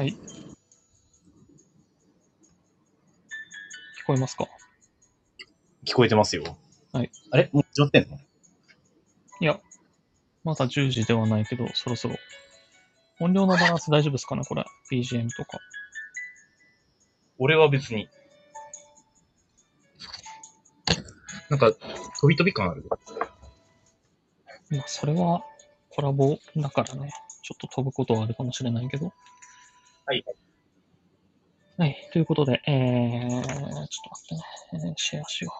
[0.00, 0.12] はい。
[0.12, 0.14] 聞
[4.06, 4.48] こえますか？
[5.84, 6.56] 聞こえてますよ。
[6.94, 7.10] はい。
[7.30, 7.50] あれ？
[7.52, 8.16] もう始まってんの？
[9.40, 9.60] いや、
[10.42, 12.16] まだ10時ではないけど、そろそろ。
[13.20, 15.58] 音量のバランス大丈夫ですかねこれ？BGM とか。
[17.36, 18.08] 俺は別に。
[21.50, 22.86] なんか、飛び飛び感ある。
[24.70, 25.44] まあ、それは
[25.90, 27.12] コラボだからね。
[27.42, 29.12] ちょっと飛ぶことはあるかもしれないけど。
[30.10, 30.24] はい。
[31.78, 32.10] はい。
[32.12, 34.42] ということで、えー、ちょっと待ってね。
[34.72, 35.52] えーシェアしよ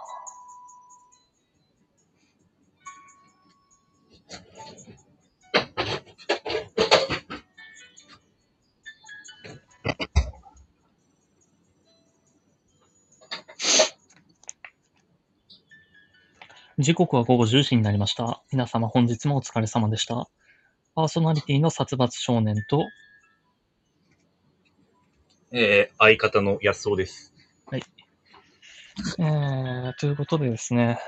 [16.77, 16.83] う。
[16.83, 18.43] 時刻は午後10時になりました。
[18.51, 20.29] 皆様本日もお疲れ様でした。
[20.97, 22.85] パーソナリティの殺伐少年と、
[25.53, 27.35] えー、相方の安尾です。
[29.19, 31.01] えー、ということでですね、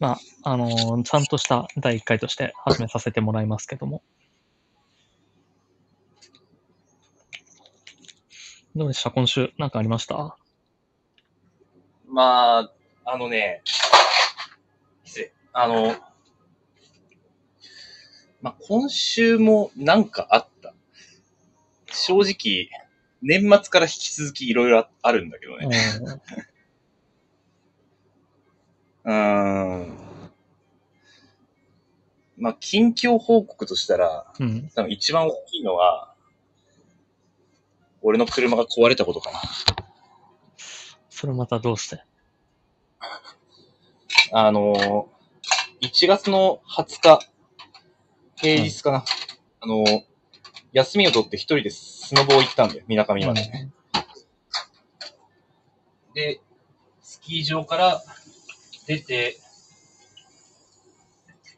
[0.00, 4.02] まあ、あのーちゃんとした第1回として始めさせてもらいますけども。
[8.76, 9.10] どうでした？
[9.10, 10.36] 今週、なんかありました？
[12.06, 12.70] まあ、
[13.06, 13.62] あのね、
[15.04, 15.32] 失礼。
[15.54, 15.96] あの、
[18.42, 20.74] まあ、今週もなんかあった。
[21.92, 22.68] 正直、
[23.22, 25.68] 年末から引き続きいろいろあるんだけどね。
[29.04, 29.98] うーん。
[32.36, 34.70] まあ、近況報告としたら、うん。
[34.74, 36.14] 多分一番大きいのは、
[38.02, 39.40] 俺の車が壊れたことかな。
[41.10, 42.02] それまたどうして？
[44.32, 47.20] あのー、1月の20日、
[48.36, 49.04] 平日かな。
[49.60, 50.04] あのー、
[50.72, 51.68] 休みを取って一人で
[52.10, 53.40] スノボ行ったんだよ、水上まで。
[56.12, 56.40] で、
[57.00, 58.02] スキー場から
[58.88, 59.36] 出て、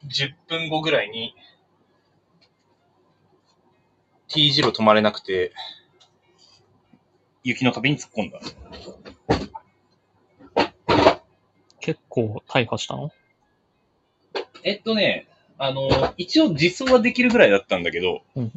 [0.07, 1.35] 10分後ぐらいに、
[4.29, 5.55] T 字路止まれなくて、
[7.43, 8.39] 雪の壁に突っ込んだ。
[11.81, 13.11] 結構大破したの？
[14.65, 18.53] えっとね、あの、一応実装はできるぐらいだったんだけど、うん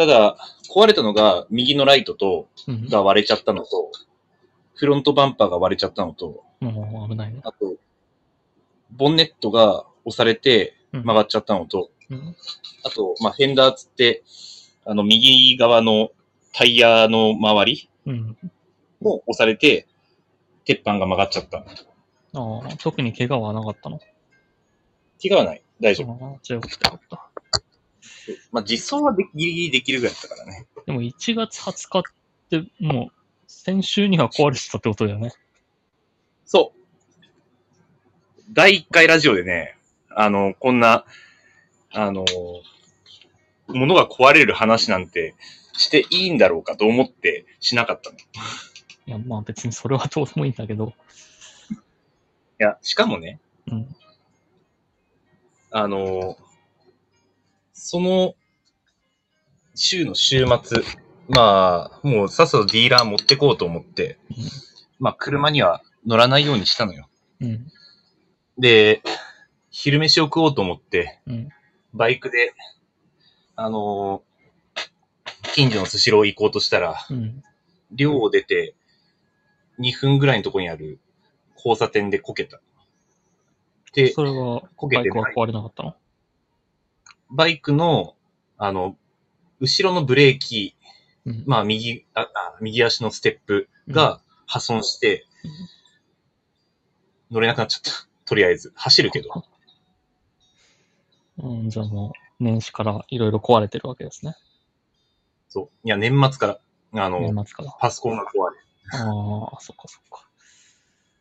[0.00, 0.38] ただ、
[0.74, 2.88] 壊れたのが右のライトと、うん。
[2.88, 3.92] が割れちゃったのと、
[4.74, 7.40] フロントバンパーが割れちゃったのと、もう危ないね。
[7.44, 7.74] あと、
[8.92, 12.34] ボンネットが押されてうん曲がっちゃったのと、うん。
[12.82, 14.22] あと、まあ、フェンダーつって、
[14.86, 16.12] あの、右側の
[16.54, 18.38] タイヤの周りうん。
[19.02, 19.86] も押されて、
[20.64, 21.58] 鉄板が曲がっちゃった。
[21.58, 24.00] ああ、特に怪我はなかったの？
[25.22, 25.62] 怪我はない。
[25.78, 26.24] 大丈夫。
[26.24, 27.29] ああ、じゃあよかったよかった。
[28.52, 30.66] まあ、実装はでギリギリできるぐらいだったからね。
[30.86, 32.02] でも1月20日っ
[32.50, 33.12] てもう
[33.46, 35.32] 先週には壊れてたってことだよね。
[36.44, 36.80] そう。
[38.52, 39.76] 第1回ラジオでね、
[40.08, 41.04] あの、こんな、
[41.92, 42.24] あの、
[43.68, 45.34] 物が壊れる話なんて
[45.72, 48.16] していいんだろうかと思ってしなかったの。
[48.16, 48.20] い
[49.06, 50.92] いや、まあ別にそれはどうでもいいんだけど。
[52.60, 53.96] や、しかもね、うん。
[55.70, 56.36] あの、
[57.82, 58.34] その
[59.74, 60.82] 週の週末、
[61.30, 64.18] まあ、もうさっさとディーラー持ってこうと思って、
[64.98, 67.08] まあ、車には乗らないようにしたのよ。
[67.40, 67.66] うん。
[68.58, 69.02] で、
[69.70, 71.48] 昼飯を食おうと思って、うん。
[71.94, 72.52] バイクで、
[73.56, 74.30] あのー
[75.52, 77.42] 近所のスシロー行こうとしたら、うん。
[77.90, 78.74] 寮を出て、
[79.80, 81.00] 2分ぐらいのところにある
[81.56, 82.60] 交差点でこけた。
[83.94, 85.94] で、それは、こけてバイクは壊れなかったの？
[87.30, 88.14] バイクの、
[88.58, 88.96] あの、
[89.60, 90.76] 後ろのブレーキ、
[91.26, 91.44] うん。
[91.46, 92.28] まあ、右、あ、あ
[92.60, 95.26] 右足のステップが破損して、
[97.30, 98.08] 乗れなくなっちゃった。
[98.24, 98.72] とりあえず。
[98.74, 99.44] 走るけど。
[101.38, 104.34] うん、じゃあもう、年始からいろいろ壊れてるわけですね。
[105.48, 105.70] そう。
[105.84, 106.60] いや、年末か
[106.92, 107.76] ら、あの、年末から。
[107.78, 108.56] パソコンが壊れ、
[108.92, 110.28] ああ、そっかそっか。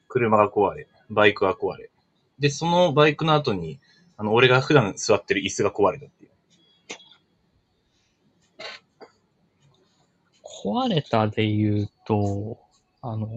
[0.08, 1.92] 車が壊れ、バイクが壊れ。
[2.40, 3.80] で、そのバイクの後に、
[4.20, 6.32] あの、俺が普段座ってる椅子が壊れたっていう。
[10.44, 12.60] 壊れたで言うと、
[13.02, 13.28] あの、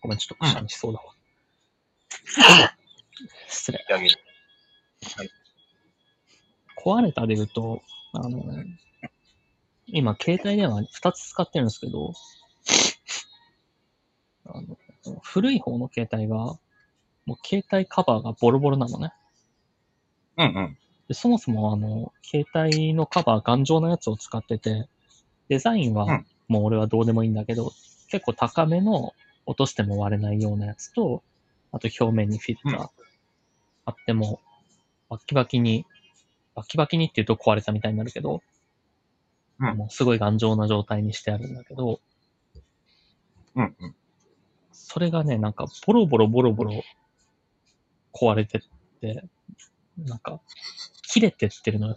[0.00, 1.12] ごめん、ちょっとくしゃみしそうだわ。
[3.46, 3.84] 失礼。
[3.90, 4.16] あげる。
[6.82, 7.82] 壊れたで言うと、
[8.14, 8.42] あの、
[9.86, 12.14] 今、携帯電話2つ使ってるんですけど、
[14.46, 14.78] あの
[15.22, 16.36] 古い方の携帯が、
[17.26, 19.12] もう携帯カバーがボロボロなのね。
[20.38, 20.78] うんうん。
[21.08, 24.88] でそもそもあの、携帯のカバー頑丈なやつを使ってて、
[25.48, 27.72] デザインはうんもう俺はどうでもいいんだけど、
[28.08, 29.12] 結構高めの
[29.44, 31.22] 落としても割れないようなやつと、
[31.72, 32.88] あと表面にフィルターうん
[33.84, 34.40] あっても、
[35.08, 35.86] バッキバキに、
[36.54, 38.42] バッキバキにって言うと壊れたみたいになるけど、
[39.60, 42.00] うんもうすごい頑丈な状態にしてあるんだけど、
[43.56, 43.94] うんうん。
[44.72, 46.82] それがね、なんかボロボロボロボロ
[48.12, 48.60] 壊れてっ
[49.00, 49.24] て、
[50.06, 50.40] なんか
[51.02, 51.96] 切れてってるのよ。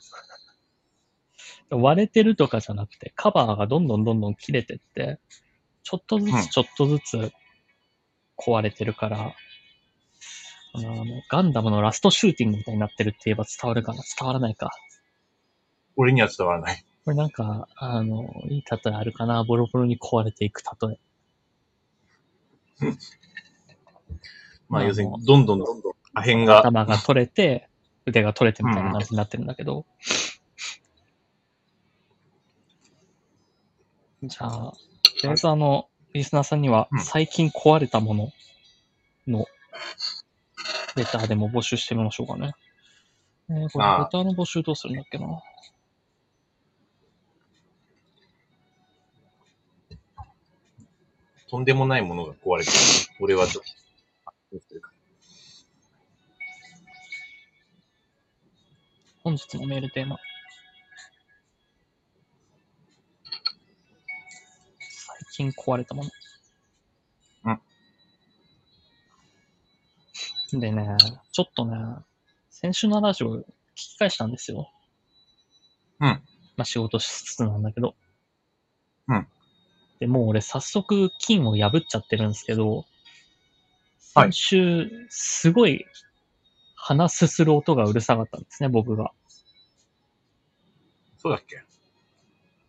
[1.69, 5.19] 割れてるとかじゃなくて、カバーがどんどんどんどん切れてって、
[5.83, 7.31] ちょっとずうんつちょっとずつ
[8.37, 9.33] 壊れてるから、
[10.73, 14.01] あの、ガンダムのラストシューティングみたいになってるって言えば伝わるかな？
[14.17, 14.71] 伝わらないか。
[15.95, 16.83] 俺には伝わらない。
[17.03, 19.43] これなんか、あの、いい例えあるかな？
[19.43, 20.99] ボロボロに壊れていく例え。
[24.69, 27.69] まあ、まあ要するに、どんどんどんどん破片が、頭が取れて、
[28.05, 29.85] 腕が取れてみたいな感じになってるんだけど。
[34.23, 34.77] じゃあ、と
[35.23, 38.31] りあえずあの、リスナーさんにはうん最近壊れたもの
[39.27, 39.45] の
[40.95, 42.53] レターでも募集してみましょうかね。
[43.49, 45.41] えー、これレターの募集どうするんだっけな。
[51.49, 52.77] とんでもないものが壊れてる。
[53.19, 53.59] 俺はどど
[54.57, 54.90] うするか。
[59.23, 60.17] 本日のメールテーマ。
[64.79, 66.09] 最近壊れたもの。
[70.59, 70.97] でね、
[71.31, 71.77] ちょっとね、
[72.49, 73.43] 先週のラジオ聞
[73.75, 74.69] き返したんですよ。
[76.01, 77.95] うんまあ仕事しつつなんだけど。
[79.07, 79.27] うん。
[79.99, 82.85] で、もう俺早速金を破っちゃってるんですけど、
[84.13, 85.85] はい先週、すごい
[86.83, 89.11] 鼻すする音がうるさかったんですね、僕が。
[91.17, 91.61] そうだっけ？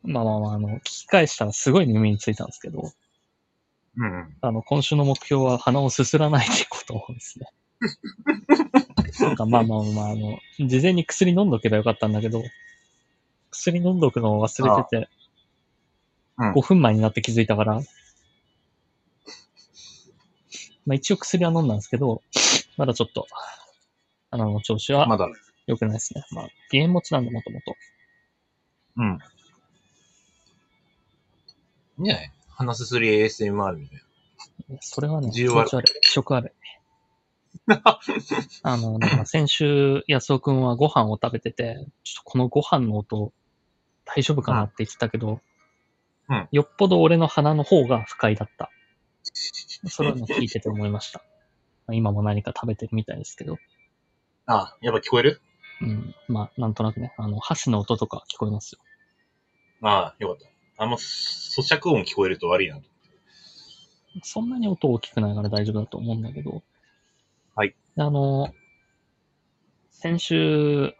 [0.03, 2.93] まあまあまあ、あの、聞き返したらすごい耳についたんですけど、
[3.97, 4.37] うんうん。
[4.41, 7.47] あの、今週の目標は鼻をすすらないってことですね。
[9.21, 12.43] なんかまあまあまあ、あの、事前に薬飲んどけばよかったんだけど、
[13.51, 14.97] 薬飲んどくのを忘れてて、
[16.39, 17.75] うん5分前になって気づいたから、
[20.87, 22.23] まあ一応薬は飲んだんですけど、
[22.77, 23.27] まだちょっと、
[24.33, 25.29] 鼻の調子はまだ。
[25.67, 26.25] 良くないですね。
[26.33, 27.77] まあ、鼻炎持ちなんでもともと。
[28.97, 29.05] うん。
[29.05, 29.21] い
[31.99, 33.99] いんじゃない鼻すすり ASMR みたい
[34.71, 34.79] な。
[34.81, 36.01] それはね、気持ち悪い。
[36.01, 36.51] 気色悪い。
[38.63, 43.33] あの、だから先週、安尾くんはご飯を食べてて、ちょっとこのご飯の音、
[44.05, 45.41] 大丈夫かなって言ってたけど、
[46.29, 48.71] うんよっぽど俺の鼻の方が不快だった。
[49.89, 51.19] それはね、聞いてて思いました。
[51.87, 53.59] まあ今も何か食べてるみたいですけど、
[54.47, 55.41] あ、やっぱ聞こえる？
[55.81, 56.15] うん。
[56.29, 58.81] まあ、なんとなくね、あの、箸の音とか聞こえますよ。
[59.83, 60.83] ああ、よかった。
[60.83, 62.83] あんま咀嚼音聞こえると悪いなと。
[64.23, 66.63] そんなに音大きくないから大丈夫だと思うんだけど。
[67.55, 67.75] はい。
[67.97, 68.53] あの、
[69.91, 70.95] 先週、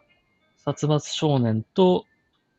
[0.57, 2.05] 殺伐少年と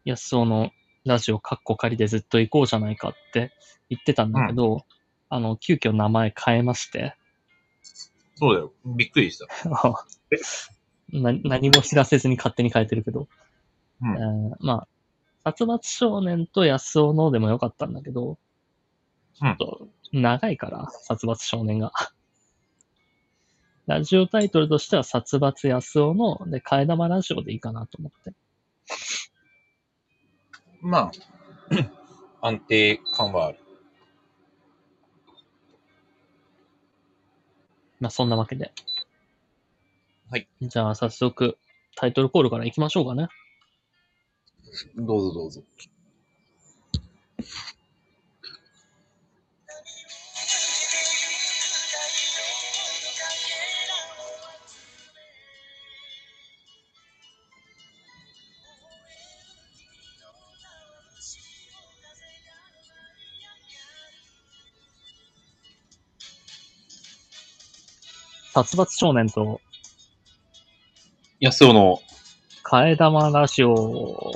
[0.05, 0.71] 安尾の
[1.05, 3.53] ラジオカッコ仮でずっと行こうじゃないかって
[3.89, 4.85] 言ってたんだけど、
[5.31, 7.17] あの、急遽名前変えまして、
[8.37, 8.73] そうだよ。
[8.85, 9.47] びっくりした。
[11.13, 13.29] な何も知らせずに勝手に変えてるけど、
[14.03, 14.89] うんえーまあ、
[15.45, 18.39] 殺伐少年と安尾のでもよかったんだけど、
[19.35, 21.93] ちょっと長いから、殺伐少年が。
[23.87, 28.33] ラジオタイトルとしては殺伐安尾の、で、替え玉ラジオでいいかなと思って。
[30.81, 31.13] まあ、
[32.41, 33.59] 安定感はある。
[38.01, 38.73] まあ、そんなわけで。
[40.35, 40.49] はい。
[40.63, 41.59] じゃあ、早速、
[41.95, 43.29] タイトルコールから行きましょうかね。
[44.97, 45.63] どうぞどうぞ。
[68.53, 69.61] 殺伐少年と
[71.45, 72.01] 安尾の、
[72.65, 73.75] 替え玉ラジオ。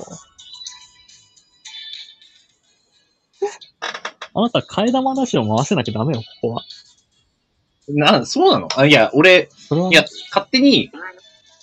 [4.35, 6.63] あなた、替え玉ラジオ回せなきゃダメよ、ここは。
[7.89, 8.69] な、そうなの？
[8.77, 10.91] あ、いや、俺、それは、いや、勝手に、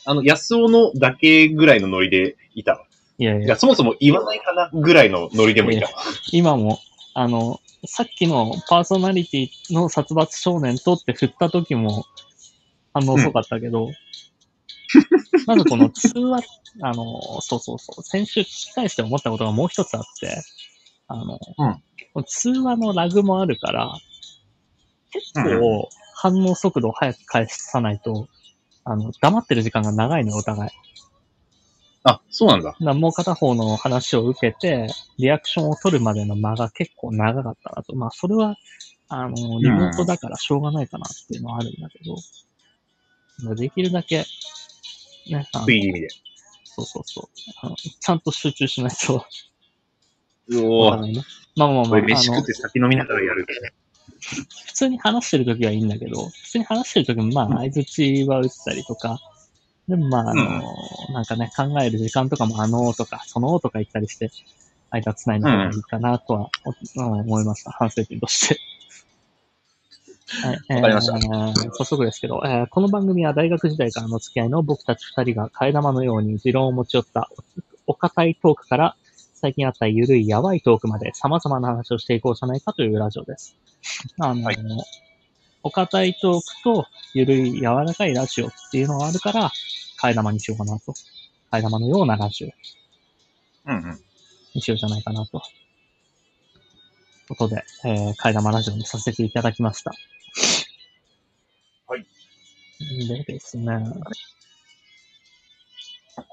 [0.05, 2.85] あの、安尾のだけぐらいのノリでいたわ。
[3.19, 5.91] いやいやいや、、そもそも言わないかなぐらいのノリでもいたわ。
[6.31, 6.79] 今も、
[7.13, 12.03] あの、さっきのパーソナリティの殺伐少年とって振った時も
[12.95, 13.91] 反応遅かったけど、
[15.47, 16.41] まずこの通話、
[16.81, 20.41] あの、そうそうそう、先週聞き返して思ったことがもう一つあって、
[21.07, 21.81] あの、うん
[22.27, 23.93] 通話のラグもあるから、
[25.11, 28.29] 結構反応速度を速く返さないと、
[28.85, 30.71] あの、黙ってる時間が長いのよ、お互い。
[32.03, 32.75] あ、そうなんだ。
[32.79, 34.87] だもう片方の話を受けて、
[35.17, 37.95] リアクションを取るまでの間が結構長かったなと。
[37.95, 38.55] まあ、それは、
[39.09, 42.15] あの、リモートだからしょうがないかなっていうのはあるんだけど、
[43.43, 44.23] まあできるだけ、
[45.27, 46.09] ね、あの食い気味で。
[46.63, 47.75] そうそうそうあの。
[47.75, 49.25] ちゃんと集中しないと、
[50.49, 51.23] うおーわかんないね。
[51.55, 53.45] まあまあまあ、これ飯あの食って酒飲みながらやる。
[54.19, 59.19] 普通に話してるときはいいんだけど、普通に話してるときもまあ、相づちは打ったりとか、
[59.87, 60.43] でもまあ、あの、
[61.09, 64.31] うんなんかね、考える時間とかもあのーとか、そのーとか言ったりして、
[64.89, 67.71] 間つないの方がいいかなとは、おうん思いました。
[67.71, 68.59] 反省点として。
[70.43, 77.29] はい、わかりましたえー早速ですけど、えーこの番組は大学時代からの付き合いの僕たち二人が替え玉のように持論を持ち寄った
[77.87, 78.95] お堅いトークから
[79.33, 83.55] 最近あったゆるいやばいトークまで様々な話をしていこうじゃないかというラジオです。
[84.19, 84.57] あの、はい
[85.67, 89.51] お堅いトークとゆるい柔らかいラジオっていうのがあるから、
[89.99, 90.93] 替え玉にしようかなと。
[91.51, 93.99] 替え玉のようなラジオうんうん。
[94.53, 95.41] にしようじゃないかなと。
[97.29, 99.91] ことで、えー、替え玉ラジオにさせていただきました。
[102.79, 103.07] はい。
[103.07, 103.65] でですね、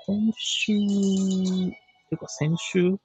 [0.07, 1.73] 今週、てい
[2.13, 2.97] うか先週、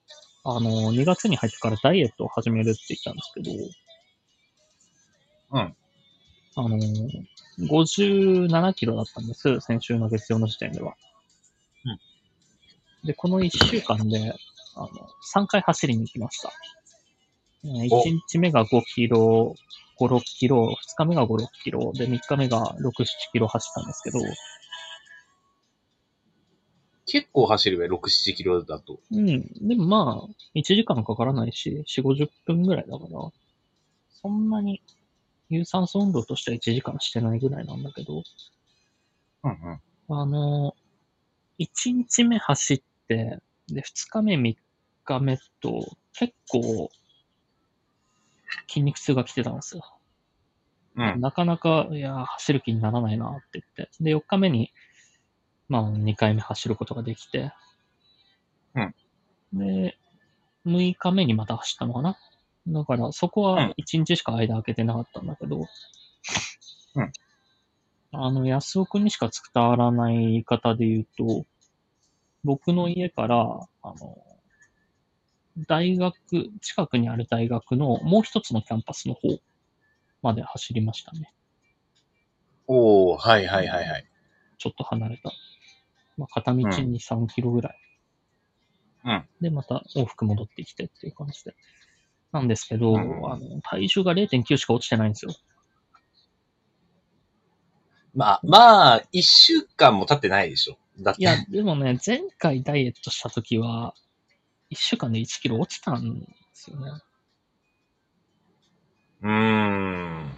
[0.44, 3.52] あの、2月に入ってからダイエットを始めるって言ったんですけど、
[5.52, 5.76] うん。
[6.56, 6.78] あの、
[7.60, 10.96] 57キロだったんです、先週の月曜の時点では。
[11.86, 13.08] うん。
[13.08, 14.34] で、この1週間で、
[14.76, 14.88] あの、
[15.36, 16.52] 3回走りに行きました。
[17.64, 19.56] 1お日目が5キロ、
[20.00, 24.20] 5、6キロ、2日目が5、6キロ、で、3日目が6、7キロ走ったんですけど、
[27.06, 29.00] 結構走るべ、6、7キロだと。
[29.12, 29.42] うん。
[29.68, 33.32] でもまあ、1時間かからないし、4、50分ぐらいだから、
[34.22, 34.82] そんなに
[35.50, 38.24] 有酸素運動としては1時間してないぐらいなんだけど、
[39.44, 40.20] うんうん。
[40.20, 40.76] あの、
[41.60, 44.56] 1日目走って、で、2日目、3
[45.06, 46.90] 日目と、結構、
[48.68, 49.84] 筋肉痛が来てたんですよ。
[50.96, 51.22] うん。
[51.22, 53.90] なかなか、いや、走る気にならないなって言って。
[54.02, 54.74] で、4日目に、
[55.70, 57.52] まあ、2回目走ることができて。
[58.74, 58.96] うん。
[59.54, 59.98] で、
[60.66, 62.18] 6日目にまた走ったのかな。
[62.68, 65.66] だから、そこは1日しか間空けてなかったんだけど。
[66.96, 67.12] うん。
[68.12, 71.46] あの、安尾くんにしか伝わらない言い方で言うと、
[72.44, 74.24] 僕の家から、あの、
[75.68, 76.14] 大学、
[76.62, 79.40] 近くにある大学のもう一つのキャンパスの方
[80.22, 81.34] まで走りましたね。
[82.68, 84.06] おー、はいはいはいはい。
[84.58, 85.32] ちょっと離れた。
[86.18, 87.80] まあ、片道2、3キロぐらい。
[89.06, 89.26] うん。
[89.42, 91.56] で、また往復戻ってきてっていう感じで。
[92.32, 95.32] なんですけど、うんあの、体重が0.9しか落ちてないんですよ。
[98.14, 100.78] まあ、まあ、1週間も経ってないでしょ。
[101.00, 101.22] だって。
[101.22, 103.94] いや、でもね、前回ダイエットした時は、
[104.72, 106.92] 1週間で1キロ落ちたんですよね。
[109.22, 110.32] うーん。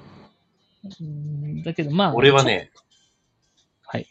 [1.02, 2.16] うんだけど、まあ。
[2.16, 2.72] 俺はね、
[3.84, 4.08] はい。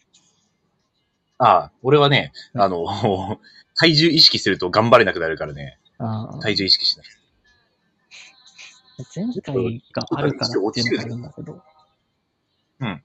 [1.38, 2.86] ああ、俺はね、うんあの、
[3.78, 5.78] 体重意識すると頑張れなくなるからね。
[5.98, 7.06] あー体重意識しない。
[9.14, 11.62] 前回があるからっていうのがあるんだけど。
[12.80, 13.04] うん。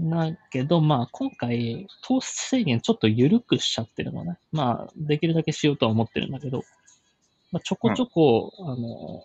[0.00, 4.38] だけど、まあ、今回、糖質制限ちょっと緩くしちゃってるのね。
[4.50, 6.62] まあ、できるだけしようとは思ってるんだけど、
[7.52, 9.24] まあ、ちょこちょこ、あの、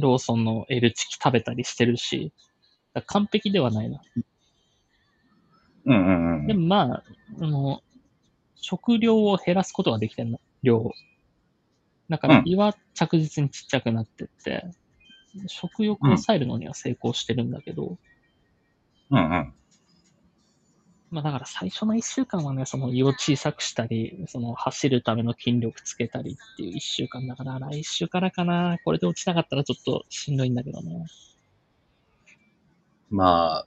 [0.00, 2.32] ローソンの L チキ食べたりしてるし、
[3.06, 4.00] 完璧ではないな。
[5.86, 6.46] うんうんうん。
[6.46, 7.04] でもまあ、
[7.40, 7.82] あの、
[8.56, 10.92] 食量を減らすことができてるの、量を。
[12.08, 14.64] だからうん胃は着実にちっちゃくなってって、
[15.46, 17.98] 食欲を抑えるのには成功してるんだけど、
[19.10, 19.52] うんうん。
[21.10, 28.78] まあだから最初の一週間はね、その胃を小さくしたり、その走るための筋力つけたりっていう一週間だから、来週からかな。
[28.84, 31.06] これで落ちなかったらちょっとしんどいんだけどね。
[33.10, 33.66] まあ、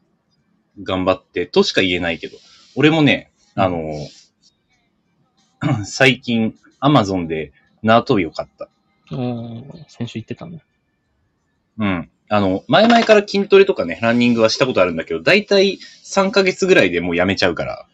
[0.81, 2.37] 頑張ってとしか言えないけど。
[2.75, 3.91] 俺もね、あの、
[5.85, 7.51] 最近、アマゾンで
[7.83, 8.69] 縄跳びを買った。
[9.11, 10.63] うん、先週言ってたね。
[11.77, 12.09] うん。
[12.33, 17.85] あの、前々から筋トレとかね、ランニングはしたことあるんだけど、だいたい3ヶ月ぐらいでもうやめちゃうから、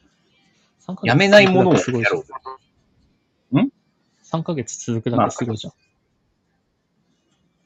[0.80, 3.58] 3ヶ月やめないものをやろう。
[3.58, 3.72] ゃん
[4.24, 5.74] ？3ヶ月続くだけすごいじゃん。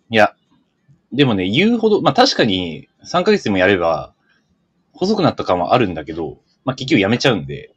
[0.10, 0.36] いや、
[1.12, 4.16] でもね、言うほど、まあ確かに3ヶ月でもやれば、
[4.94, 7.72] 細くなった感はあるんだけど、まあ結局やめちゃうんで、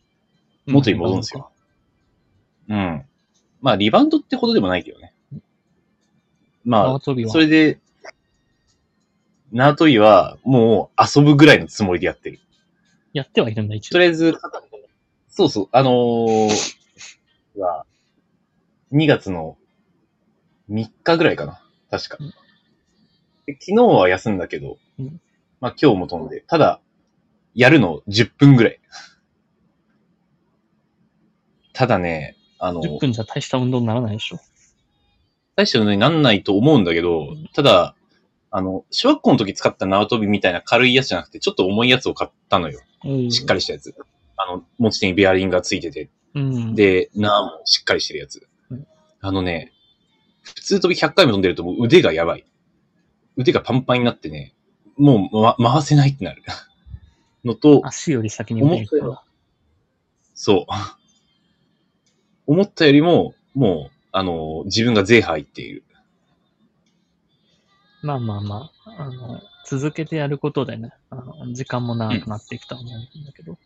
[0.64, 1.50] 元に戻るんですよ。
[2.70, 3.04] うん。
[3.60, 5.12] まあリバウンドってほどでもないけどね。
[6.64, 7.78] まあ、それで、
[9.56, 12.40] 縄跳びはもう遊ぶぐらいのつもりでやってる。
[13.14, 13.92] やってはいるんだ、一応。
[13.92, 14.34] とりあえず、
[15.28, 16.48] そうそう、あのー、
[17.56, 17.86] は、
[18.92, 19.56] 2月の
[20.70, 21.62] 3日ぐらいかな。
[21.90, 22.18] 確か
[23.46, 25.20] 昨日は休んだけど、うん
[25.58, 26.82] まあ今日も飛んで、ただ、
[27.54, 28.80] やるの10分ぐらい。
[31.72, 34.38] ただね、あの、10分じゃ大した運動にならないでしょ。
[35.54, 37.94] 大した運動になんないと思うんだけどうん、ただ、
[38.50, 42.80] あの、小学校の時使った縄跳びみたいな軽いやつじゃなくて、ちょっと重いやつを買ったのよ。
[43.30, 43.58] しっかり。
[43.58, 43.94] りしたやつ。
[44.36, 48.86] あの、持ち手にベアリングがついてて、うん。、で、縄もしっかりしてるやつうん。
[49.20, 49.72] あのね、
[50.42, 52.44] 普通飛び100回も飛んでるともう腕がやばい。
[53.36, 54.54] 腕がパンパンになってね、
[54.96, 56.42] もう、ま、回せないってなる。
[57.44, 59.22] のと、足より先に腕に行くから。
[60.34, 60.72] そう。
[62.46, 65.84] 思ったよりも、もう、あの、自分が税入っている。
[68.02, 73.58] まあまあまあ、あの、続けてやることでね、あの時間も長くなっていくとは思うんだけど。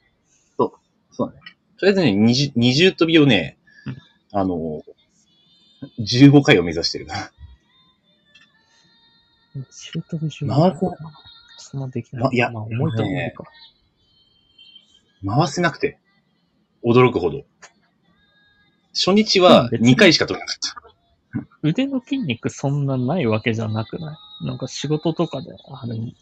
[0.57, 1.41] そうだね。
[1.79, 3.97] とりあえずね、二重二重跳びをねうん、
[4.39, 4.83] あの、
[5.99, 7.07] 15回を目指してる。
[9.71, 10.49] シュートでしょ。
[10.49, 10.87] 回せ
[11.59, 12.23] そんなできない。
[12.25, 13.45] まいやまあ、重いと思うか。
[15.27, 15.99] 回せなくて、
[16.85, 17.45] 驚くほど。
[18.95, 20.80] 初日はうん別に2回しか飛べなかった。
[21.63, 24.47] 腕の筋肉そんなないわけじゃなくない？
[24.47, 26.15] なんか仕事とかである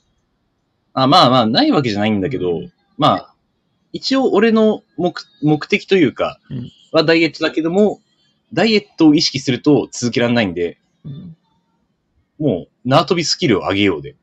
[0.95, 2.61] あまあまあ、ないわけじゃないんだけど、
[2.97, 3.35] まあ、
[3.93, 8.01] 一応俺の目目的というかうん、はダイエットだけども、
[8.53, 11.37] ダイエットを意識すると続けられないんで、うん。
[12.39, 14.17] もう縄跳びスキルを上げようで。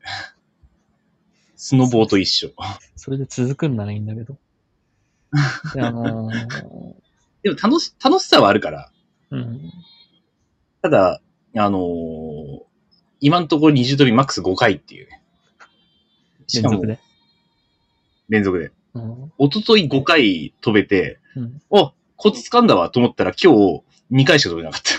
[1.56, 2.50] スノボーと一緒。
[2.96, 4.36] それで続くんならいいんだけど。
[5.74, 6.30] でも
[7.62, 8.90] 楽し、楽しさはあるから。
[9.30, 9.72] うん。
[10.82, 11.20] ただ、
[11.56, 12.66] あのー
[13.20, 15.22] 今のところ二重跳びマックス5回っていうね。
[16.46, 16.98] しかも連続で。
[18.28, 18.72] 連続で。
[18.94, 19.32] うん。
[19.38, 21.62] 一昨日5回飛べて、うん。
[21.70, 24.90] お、コツ掴んだわと思ったら今日2回しか飛べなかった。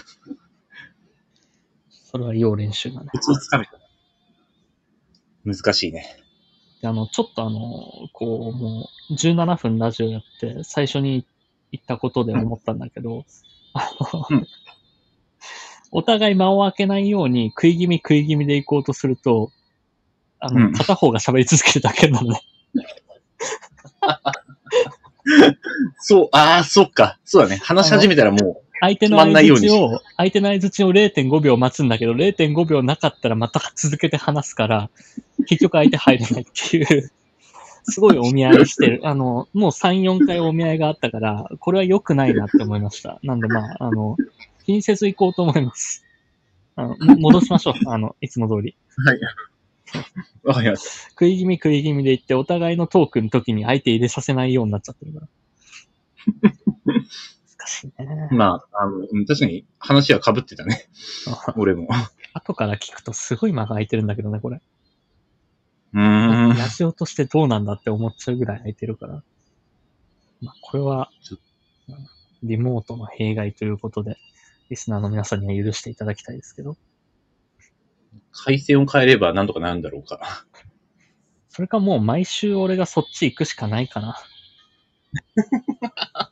[1.89, 3.09] それは要練習だね。
[3.11, 3.79] コツを掴めた。
[5.45, 6.05] 難しいね。
[6.81, 11.25] で、あの、ちょっとあの、こう、もう、17分ラジオやって、最初に
[11.71, 13.25] 言ったことで思ったんだけど、
[13.73, 14.47] あの、うん
[15.91, 19.51] お互い間を空けないように、食い気味食い気味で行こうとすると、
[20.39, 22.41] あの、うん片方が喋り続けるだけなのね。
[25.99, 27.19] そう、ああ、そっか。
[27.25, 27.57] そうだね。
[27.57, 34.89] 話し始めたらも相手の止まんないように相槌を、相手の相槌を0.5秒待つんだけど、0.5秒なかったらまた続けて話すから、
[35.47, 37.11] 結局相手入れないっていう、
[37.83, 39.01] すごいお見合いしてる。
[39.03, 43.19] あの、もう3、4回お見合いがあったから、これは良くないなって思いました。
[43.23, 44.17] なんでまあ、あの、
[44.67, 46.03] 気にせず行こうと思います。
[46.75, 47.89] あの、戻しましょう。
[47.89, 48.75] あの、いつも通り。
[48.97, 49.19] はい。
[50.43, 55.27] わかりまし食い気味食い気味で行って、お互いのトークの時に相手入れさせないようになっちゃってるから。
[56.85, 58.27] 難しいね。。
[58.31, 60.89] まあ、あの、確かに話は被ってたね。
[61.55, 61.87] 俺も。
[62.33, 64.59] 後から聞くとすごい間が空いてるんだけどね、これ。
[65.93, 66.49] うん。
[66.57, 69.23] ラジオとしてどうなんだって思っちゃうぐらい空いてるから。
[70.41, 71.09] まあ、これは、
[72.43, 74.17] リモートの弊害ということで、
[74.69, 76.75] リスナーの皆さんには許していただきたいですけど、
[78.31, 80.45] 回線を変えればなんとかなるんだろうか。
[81.49, 84.15] それかもう毎週俺がそっち行くしかないかな。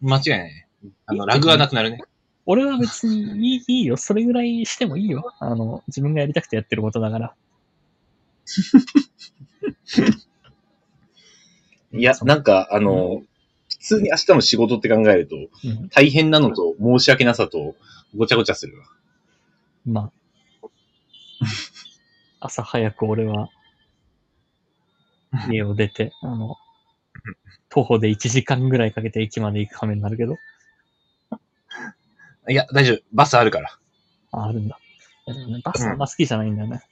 [0.00, 0.66] 間違いないね。
[1.06, 2.02] あの、ラグはなくなるね。
[2.46, 3.96] 俺は別にいいいいよ。
[3.96, 5.32] それぐらいしてもいいよ。
[5.38, 7.34] あの、自分がやりたくてやってることだから。
[11.92, 13.29] いや、なんか、あの、普
[13.80, 15.88] 通に明日の仕事って考えると、うん。
[15.88, 17.74] 大変なのと申し訳なさと
[18.16, 18.84] ごちゃごちゃするわ。
[19.86, 20.68] まあ。
[22.40, 23.48] 朝早く俺は、
[25.50, 26.56] 家を出て、あの、
[27.68, 30.36] 徒歩で1時間ぐらいかけて駅まで行く羽目になるけど、
[32.48, 33.02] いや、大丈夫。
[33.12, 33.78] バスあるから。
[34.32, 34.78] あ、あるんだ。
[35.26, 36.82] いやでもね、バスあんま好きじゃないんだよね。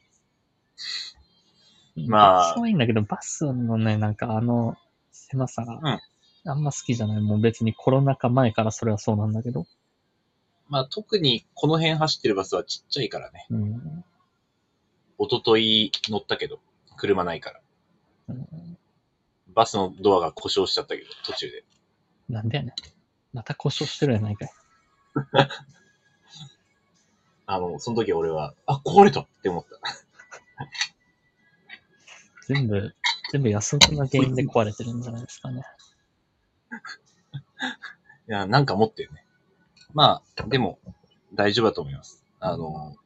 [2.07, 4.77] まあバスはいいんだけど、バスのね、なんかあの、
[5.11, 6.01] 狭さが、
[6.51, 7.21] あんま好きじゃない。
[7.21, 9.67] もう別にコロナ禍前からそれはそうなんだけど。
[10.69, 13.47] まあ、特にこの辺走ってるバスはちっちゃいからね。
[13.51, 14.05] うん。
[15.19, 16.61] 一昨日乗ったけど、
[16.97, 17.61] 車ないから。
[18.29, 18.79] うん
[19.59, 21.65] バスのドアが故障しちゃったけど、途中で。
[22.29, 22.73] なんでやねん。
[23.33, 24.51] また故障してるやないかい。
[27.47, 29.81] あの、その時俺は、あ、壊れたって思った。
[32.47, 32.95] 全部、
[33.33, 35.65] 全部安岡が原因で壊れてるんじゃないですかね。
[38.29, 39.25] いや、なんか持ってるね。
[39.95, 40.79] まあ、でも、
[41.35, 42.25] 大丈夫だと思います。
[42.41, 42.97] あの、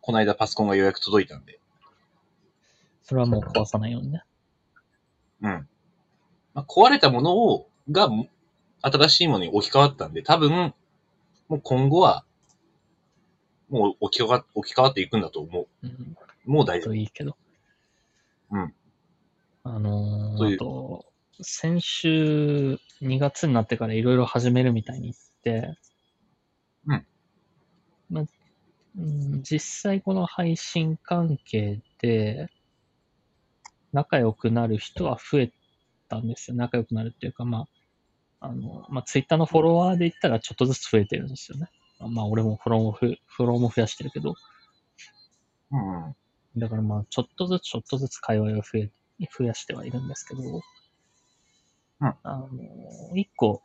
[0.00, 1.58] この間パソコンが予約届いたんで。
[3.02, 4.22] それはもう壊さないようにね。
[5.42, 5.68] うん。
[6.54, 8.08] まあ、壊れたものを、が、
[8.82, 10.74] 新しいものに置き換わったんで、多分、
[11.48, 12.24] もう今後は、
[13.68, 16.16] もう置き換わ置き換わっていくんだと思うん。
[16.46, 16.50] う。
[16.50, 16.88] もう大丈夫。
[16.90, 17.36] といいけど。
[18.50, 18.74] うん。
[19.64, 21.06] あのー、とあと、
[21.40, 25.78] 先週2月になってからいろいろ始めるみたいに言って、
[26.86, 27.06] うん。
[28.10, 28.24] まあ、
[28.98, 32.48] うん、実際この配信関係で、
[33.92, 35.52] 仲良くなる人は増え
[36.08, 36.56] たんですよ。
[36.56, 37.66] 仲良くなるっていうか、ま
[38.40, 41.68] あ、あの、まあ、ツイッターのフォロワーで言ったらちょっとずつ増えてるんですよね。
[42.00, 44.34] まあ、俺もフォローもふ、フォローも増やしてるけど、
[45.70, 46.14] うんうん。
[46.56, 48.90] だからまあ、ちょっとずつちょっとずつ会話を増え、
[49.38, 50.42] 増やしてはいるんですけど、
[52.00, 52.14] うん。
[52.22, 52.48] あの、
[53.16, 53.62] 一個、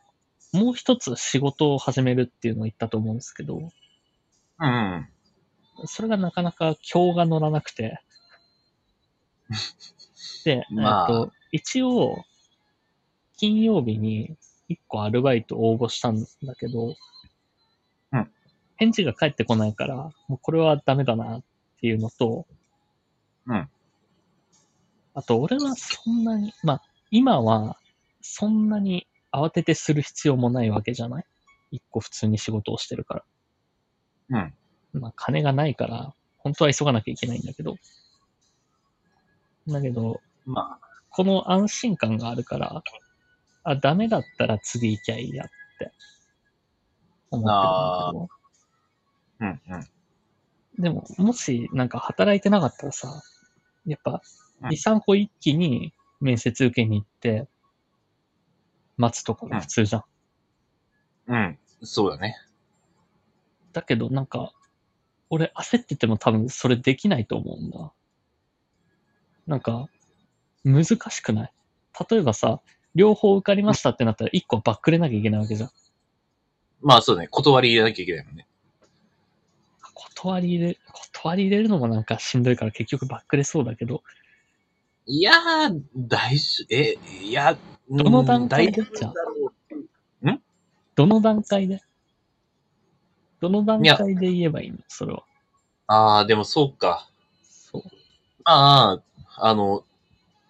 [0.52, 3.58] もう一つ仕事を始めるっていうのを言ったと思うんですけど、
[4.58, 4.66] うん。
[4.66, 5.08] うん。
[5.86, 8.00] それがなかなか今日が乗らなくて、
[10.44, 11.08] で、まあ。
[11.08, 12.24] えっと、一応、
[13.36, 14.36] 金曜日に
[14.68, 16.94] 一個アルバイト応募したんだけど、
[18.12, 18.32] うん。
[18.76, 21.42] 返事が返ってこないから、もうこれはダメだなっ
[21.80, 22.46] ていうのと、
[23.46, 23.68] うん。
[25.14, 27.76] あと、俺はそんなに、まあ、今は、
[28.22, 31.24] そんなに慌ててする必要もないわけじゃない？
[31.72, 33.22] 一個普通に仕事をしてるか
[34.30, 34.44] ら。
[34.94, 35.00] うん。
[35.00, 37.76] まあ、金がないから、本当は急がなきゃいけないんだけど。
[39.68, 42.82] だけど、まあ、この安心感があるから、
[43.64, 45.92] あ、ダメだったら次行きゃいいやって
[47.30, 48.28] 思っ
[49.40, 49.82] てるんだうんうん。
[49.82, 49.86] け
[50.78, 50.82] ど。
[50.82, 53.22] でも、もしなんか働いてなかったらさ、
[53.86, 54.20] やっぱ、
[54.62, 57.48] うん2、3個一気に面接受けに行って、
[59.02, 60.04] 待つとかが普通じゃん。
[61.26, 61.58] うん。
[61.82, 62.36] そうだね。
[63.72, 64.52] だけどなんか、
[65.28, 67.92] 俺焦ってても多分それできないと思うんだ。
[69.46, 69.88] なんか、
[70.64, 71.52] 難しくない？
[72.08, 72.60] 例えばさ、
[72.94, 75.70] 両方受かりましたってなったら1個バックれなきゃいけないわけじゃん。
[76.80, 77.28] まあそうだね。
[77.28, 78.46] 断り入れなきゃいけないもんね。
[79.94, 84.02] 断り入れ、断り入れるのもなんかしんどいから結局バックれそうだけど、
[85.06, 87.56] いやー、大丈夫、え、いや、
[87.90, 88.80] どの段階で？
[88.80, 90.40] うん大丈夫だろう
[90.94, 91.82] どの段階で？
[93.40, 94.78] どの段階で言えばいいの？
[94.88, 95.24] それは。
[95.86, 97.08] ああ、でもそうか。
[97.42, 97.82] そう。
[98.44, 99.84] ああ、あの、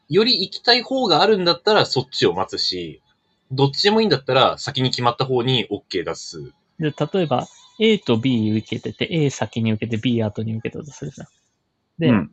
[0.09, 3.01] より行きたい方があるんだったらそっちを待つし、
[3.51, 6.53] どっちでもいいんだったら先に決まった方に OK 出す。
[6.79, 7.47] で、例えば
[7.81, 11.29] A と B 受けてて、A 先に受けて B 後に受けたとするじゃん。
[11.99, 12.31] で、うん。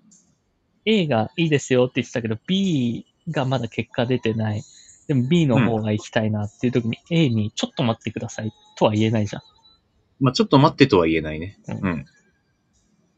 [0.86, 4.64] A がいいですよって言ってたけど、B がまだ結果出てない。
[5.10, 9.42] でも B の方が行きたいなっていう時に A にちょっと待ってくださいとは言えないじゃん。
[10.20, 11.58] まあちょっと待ってとは言えないね。
[11.68, 12.06] うんうん。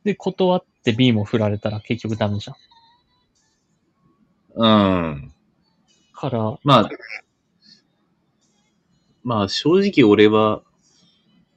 [0.06, 2.56] で、断って B も振られたら結局ダメじゃん。
[4.56, 4.66] う
[5.18, 5.34] ん。
[6.14, 6.90] から、まあ、
[9.24, 10.62] まあ正直俺は、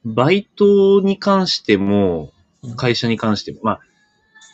[0.03, 3.79] バイトに関してもう、ん会社に関しても、まあ、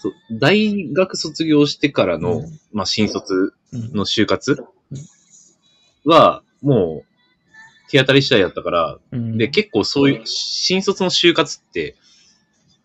[0.01, 4.80] そう大学卒業してからの、うんまあ新卒うんの就活うん
[6.05, 11.95] は、もう、手当たり次第だったから、うんで、結構そういう、新卒の就活って、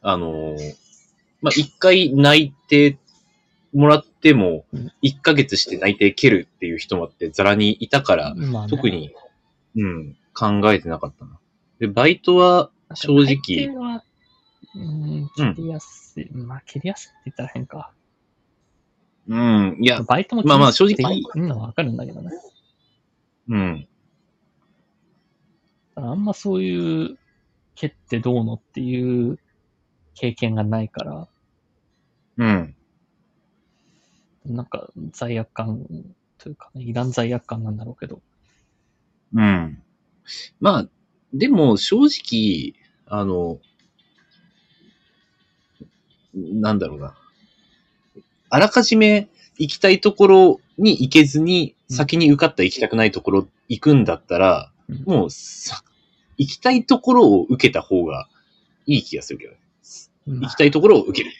[0.02, 0.74] あのー
[1.42, 2.98] まあ、一回内定
[3.74, 9.14] もらってもうん、一ヶ月して内定蹴るっていう人もってザラにいたから、まあね特に、
[9.76, 11.38] うん、考えてなかったな。
[11.78, 13.66] で、バイトは、正直
[14.74, 16.28] うん、切りやすい。
[16.32, 17.92] まあ、切りやすいって言ったら変か。
[19.28, 22.30] うん、いや、バイトもまあまあ正直切りやすいっていうのはわかるんだけどね。
[23.48, 23.88] うん、
[25.94, 27.18] あんまそういう、
[27.76, 29.38] 蹴ってどうのっていう
[30.14, 31.28] 経験がないから、
[32.38, 32.74] うん、
[34.46, 35.86] なんか罪悪感
[36.38, 38.20] というか、ね、いらん罪悪感なんだろうけど。
[39.34, 39.82] うん。
[40.60, 40.88] まあ、
[41.34, 42.74] でも正直、
[43.06, 43.58] あの、
[46.34, 47.14] なんだろうな。
[48.48, 49.28] あらかじめ
[49.58, 55.82] 行きたいところに行けずに、うん先に受かった行きたくないところ行くんだったら、うんもうさ、
[56.36, 58.28] 行きたいところを受けた方が
[58.86, 59.58] いい気がするけどね。
[60.26, 61.34] 行きたいところを受ける。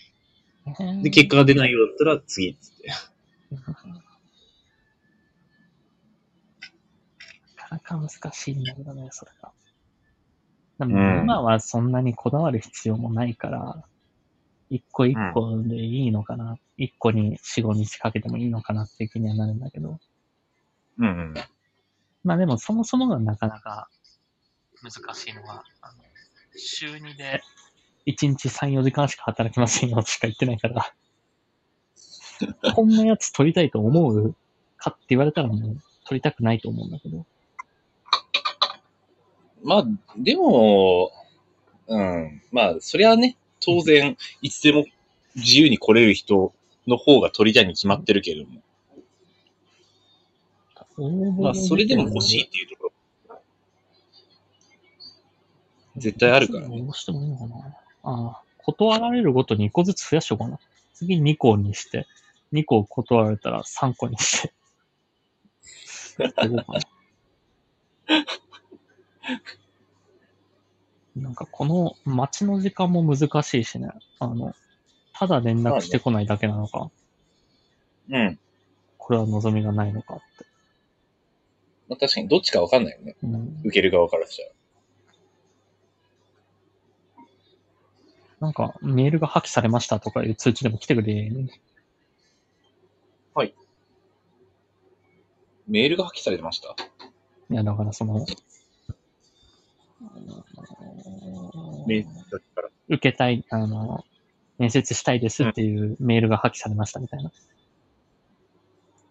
[1.02, 2.88] で、結果が出ないようだったら次っつって。
[7.70, 9.52] なかなか難しいんだけどね、それが。
[10.78, 13.84] でうんも今はそんなにこだわる必要もないから、
[14.70, 16.58] 一個一個でいいのかな。
[16.76, 20.00] 一、個に四五日かけてもいいのかなって気にはなるんだけど。
[20.98, 21.34] うんうん。
[22.24, 23.88] まあでもそもそもがなかなか
[24.82, 26.02] 難しいのは、あの
[26.56, 27.42] 週2で
[28.06, 30.92] 1日3、4時間しか働きませんよしか言ってないから、
[32.74, 34.34] こんなやつ取りたいと思う
[34.76, 37.26] かって言われたらもう取りたくないと思うんだけど。
[39.62, 39.84] まあ、
[40.16, 41.10] でも、
[41.88, 42.42] うん。
[42.52, 44.84] まあ、それはね、当然、いつでも
[45.34, 46.54] 自由に来れる人
[46.86, 48.60] の方が取りたいに決まってるけれども。
[50.98, 52.92] まあ、それでも欲しいっていうところ。
[55.96, 56.80] 絶対あるからね。
[56.80, 57.56] どうしてもいいのかな。
[58.02, 60.58] ああ、断られるごとに1個ずつ増やしようかな。
[60.94, 62.06] 次2個にして、
[62.52, 64.52] 2個断られたら3個にして。
[66.48, 66.64] な。
[71.16, 73.90] なんかこの待ちの時間も難しいしね。
[74.18, 74.54] あの、
[75.14, 76.90] ただ連絡してこないだけなのか、
[78.10, 78.38] うん。
[78.98, 80.45] これは望みがないのかって。
[81.88, 83.16] まあ、確かにどっちかわかんないよね。
[83.22, 84.48] うん、受ける側からしたら。
[88.40, 91.48] なんかメールが破棄されましたとかいう通知でも来てくれる？
[95.68, 96.76] メールが破棄されてました？
[97.50, 98.24] いや、だからその、
[101.88, 102.68] メールだから。
[102.88, 104.04] 受けたい、あの、
[104.58, 107.32] 面接したいですっていうメールが破棄されましたみたいな。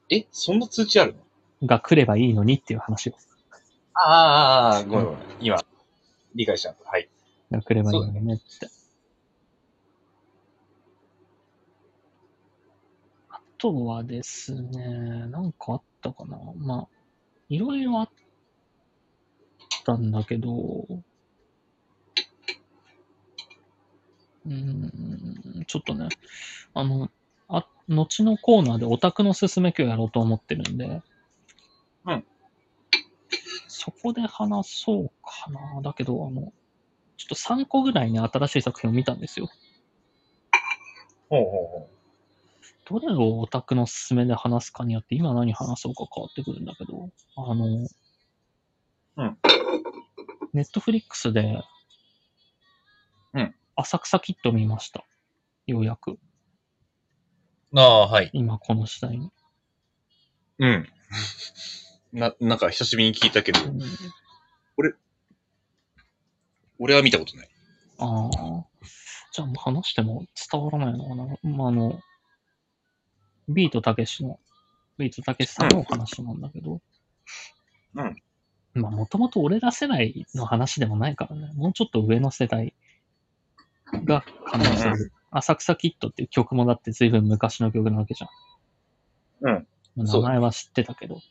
[0.09, 1.24] え、そんな通知あるの？
[1.63, 3.13] が来ればいいのにっていう話を。
[3.93, 5.21] ああ、ああ、ごめんごめん。
[5.39, 5.57] 今、
[6.35, 6.75] 理解した。
[6.83, 7.09] はい。
[7.51, 8.43] が来ればいいのにねって。
[13.29, 16.37] あとはですね、なんかあったかな。
[16.57, 16.87] まあ、
[17.49, 18.09] いろいろあっ
[19.85, 20.49] たんだけど、
[24.45, 26.09] うーん、ちょっとね、
[26.73, 27.09] あの、
[27.47, 31.01] あ、後のコーナーでオタクのすすめ今日やろうと思ってるんで、
[32.05, 32.25] うん。
[33.67, 35.81] そこで話そうかな。
[35.81, 36.53] だけど、あの、
[37.17, 39.47] ちょっと3個ぐらいね、新しい作品を見たんですよ。
[41.29, 41.89] ほうほうほ
[42.99, 47.65] どれをオタクのおすすめで話すかによって、今何話そうか変わってくるんだけど、あの、
[49.17, 49.37] うん。
[50.53, 51.63] ネットフリックスで、
[53.33, 53.55] うん。
[53.75, 55.05] 浅草キッド見ました。
[55.65, 56.11] ようやく。
[56.11, 56.19] う。
[57.75, 58.29] ああ、はい。
[58.33, 59.31] 今この時代に。
[60.59, 60.87] うん。
[62.15, 63.81] な、なんか久しぶりに聞いたけど、うん
[66.79, 67.49] 俺は見たことない。
[67.99, 68.65] ああ。
[69.31, 71.25] じゃあ話しても伝わらないのかな。
[71.43, 71.99] まあ、あの、
[73.47, 74.39] ビートたけしの、
[74.97, 76.81] ビートたけしさんのお話なんだけど。
[77.95, 78.15] うん。
[78.73, 81.51] まあ、もともと俺ら世代の話でもないからね。
[81.55, 82.73] もうちょっと上の世代
[84.03, 85.11] が感動すう。
[85.31, 89.57] 浅草キッドっていう曲もだって随分昔の曲なわけじゃん。
[89.95, 90.05] うん。
[90.05, 91.21] 名前は知ってたけど。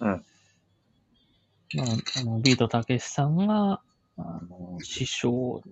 [0.00, 0.08] うん。
[0.08, 1.86] まあ、
[2.20, 3.80] あの、ビートたけしさんが、
[4.18, 5.62] あの、師匠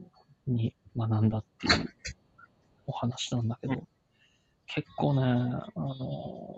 [0.47, 1.89] に学んだっていう
[2.87, 3.87] お話なんだけど、う
[4.67, 6.57] 結構ね、あの、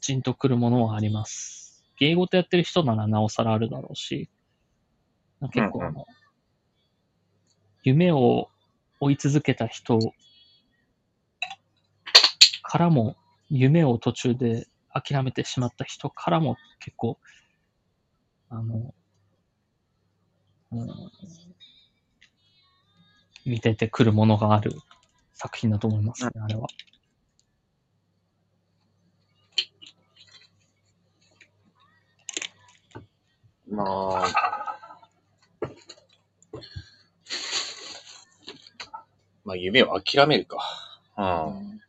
[0.00, 1.84] じんとくるものはあります。
[1.98, 4.28] 芸事やってる人ならなおさらあるだろうし、
[5.52, 6.06] 結構あの、
[7.82, 8.48] 夢を
[9.00, 9.98] 追い続けた人
[12.62, 13.16] からも、
[13.50, 17.18] 夢を途中で諦めてしまった人からも結構、
[18.50, 18.94] あの、
[20.72, 20.88] うん、
[23.46, 24.72] 見ててくるものがある
[25.34, 26.68] 作品だと思いますね、あれは。
[33.70, 34.68] まあ、
[39.44, 40.58] まあ、夢を諦めるか。
[41.16, 41.22] う
[41.52, 41.80] ん。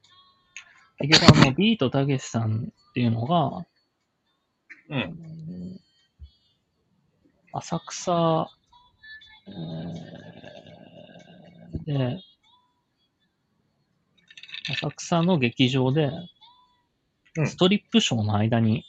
[1.07, 3.65] 結局あの、ビートたけしさんっていうのが、
[4.89, 4.99] うん。
[4.99, 5.79] うん
[7.51, 8.47] 浅草、
[9.47, 12.19] えーで、
[14.69, 16.11] 浅草の劇場で
[17.37, 18.83] う、んストリップショーの間に、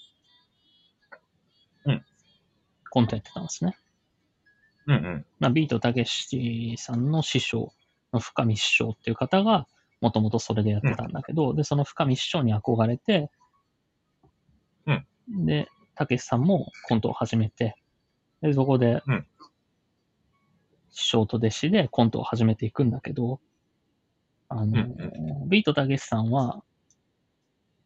[1.86, 2.04] うん
[2.90, 3.76] コントやってたんですね。
[4.88, 5.26] うんうん。
[5.38, 7.72] まあ、ビートたけしさんの師匠
[8.12, 9.68] の深見師匠っていう方が、
[10.00, 13.39] もともとそれでやってたんだけど、で、その深見師匠に憧れて、うん
[15.30, 17.76] で、たけしさんもコントを始めて、
[18.40, 19.26] で、そこで、うん
[20.92, 23.40] 師匠と弟子でコントを始めていくんだけど、
[24.48, 26.64] あの、うんビートたけしさんは、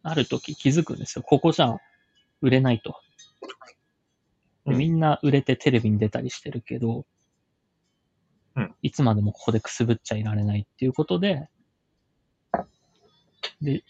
[0.03, 1.23] ある時気づくんですよ。
[1.23, 1.77] ここじゃ
[2.41, 2.97] 売れないと。
[4.65, 7.05] みんな売れてテレビに出たりしてるけど、
[8.57, 11.49] うんいつまでもここでくすぶっちゃいられないっていうことで、
[13.61, 13.83] で、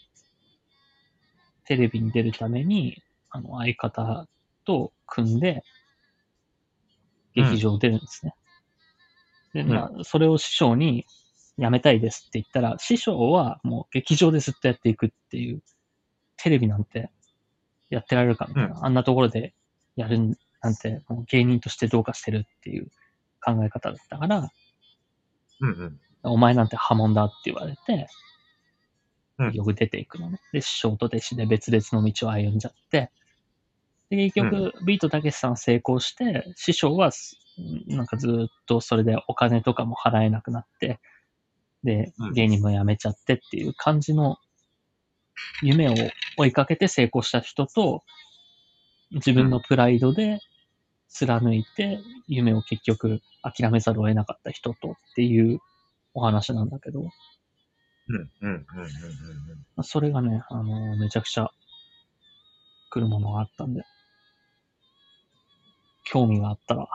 [1.65, 3.03] テレビに出るために、
[3.35, 4.29] あの、相方
[4.65, 5.65] と組んで、
[7.35, 8.35] 劇場出るんですね。
[9.53, 11.05] で、まあ、それを師匠に、
[11.57, 15.63] 辞めたいですって言ったら、師匠はもう劇場でずっとやっていくっていう、
[16.37, 17.11] テレビなんて
[17.91, 19.55] やってられるかみたいな、うんあんなところで
[19.97, 22.89] やるなんて、もう芸人としてどうかしてるっていう
[23.41, 24.51] 考え方だったから、
[25.61, 26.01] うんうん。
[26.23, 28.09] お前なんて破門だって言われて、
[29.39, 30.41] うんよく出ていくのね。
[30.53, 33.11] で、師匠と弟子で別々の道を歩んじゃって、
[34.11, 37.39] で、結局、ビートたけしさん成功して、師匠はす、
[37.87, 38.31] なんかずっ
[38.67, 41.01] とそれでお金とかも払えなくなって、
[41.83, 42.33] でう、ん。
[42.33, 44.39] 芸人も辞めちゃってっていう感じの
[45.63, 45.95] 夢を
[46.37, 48.03] 追いかけて成功した人と、
[49.13, 50.41] 自分のプライドで
[51.09, 55.61] 貫いて、夢を結局諦めざるを得なかった人とっていう
[56.15, 58.67] お話なんだけど、うんうんうん
[59.77, 59.85] うん。
[59.85, 61.51] それがね、あのめちゃくちゃ
[62.91, 63.83] 来るものがあったんで、
[66.05, 66.89] 興味があったら、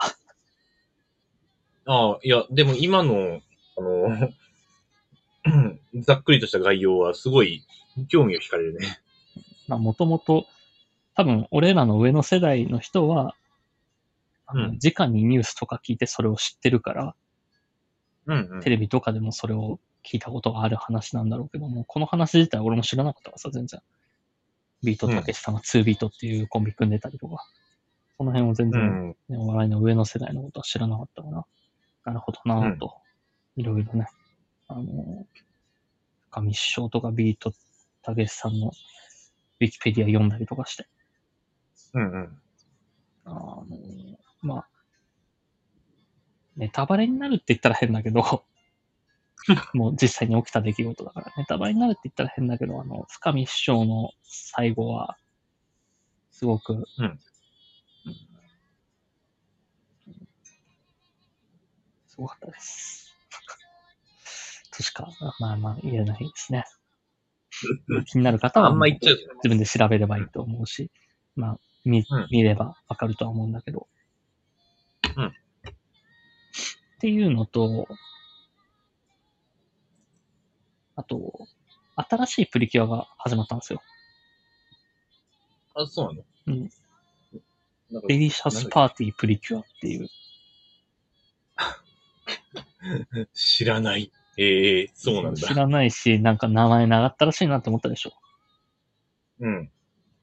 [1.86, 3.40] ああ、いや、でも今の、
[3.76, 4.30] あの、
[6.02, 7.64] ざっくりとした概要はすごい
[8.08, 9.00] 興味を惹かれるね。
[9.66, 10.46] まあ、もともと、
[11.14, 13.34] 多分、俺らの上の世代の人は、
[14.46, 17.14] あの、うん直にニュースとか聞いてそれを知ってるから、
[18.26, 18.60] うんうん。
[18.60, 23.80] テレビとかでもそれを聞いたことがある話なんだろうけども、この話自体俺も知らなかったからさ、全然。
[24.82, 27.44] ビートたけしさんが2ビートっていうコンビ組んでたりとか、
[28.20, 29.16] その辺を全う然、ん。
[29.30, 31.42] ねお笑いの上の世代のことは知らなかったから、
[32.04, 32.92] なるほどなぁと、
[33.56, 34.08] いろいろね、
[34.68, 35.26] あの、
[36.28, 37.54] 深見師匠とかビート
[38.02, 38.72] たけしさんの
[39.60, 40.86] ウィキペディア読んだりとかして、
[41.94, 42.38] うんうん。
[43.24, 43.64] あの、
[44.42, 44.68] まあ、
[46.58, 48.44] ネタバレになるって言ったら変だけど、
[49.72, 55.16] もう実際に起きた出来事だから、ネタバレになるって言ったら変だけど、あの、深見師匠の最後は、
[56.30, 57.20] すごく、うんうん
[62.06, 63.14] すごかったです。
[64.72, 65.08] としか、
[65.40, 66.64] まあまあ言えないですね。
[68.06, 70.90] 気になる方は、あんま言っちゃうと自分で調べればいいと思うし、
[71.34, 73.88] まあ、見うん、見ればわかるとは思うんだけど。
[75.16, 75.34] うん
[76.96, 77.88] っていうのと、
[80.96, 81.48] あと、
[81.96, 83.80] 新しいプリキュアが始まったんですよ。
[85.74, 86.24] あ、そうなの？
[86.48, 86.70] うん。
[88.06, 90.08] デリシャスパーティープリキュアっていう。
[93.34, 94.10] 知らない。
[94.36, 95.40] ええそうなんだ。
[95.48, 98.12] 知らないし、なんか名前長ったらしいなって思ったでしょ。
[99.40, 99.70] うん。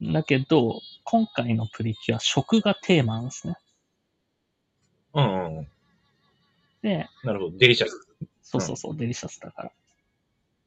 [0.01, 3.55] だけど、今回のプリキュア、食がテーマなんですね。
[5.13, 5.67] うんうんうん。
[6.81, 7.57] で、なるほど。
[7.57, 8.07] デリシャス。
[8.41, 9.71] そうそうそう、デリシャスだから。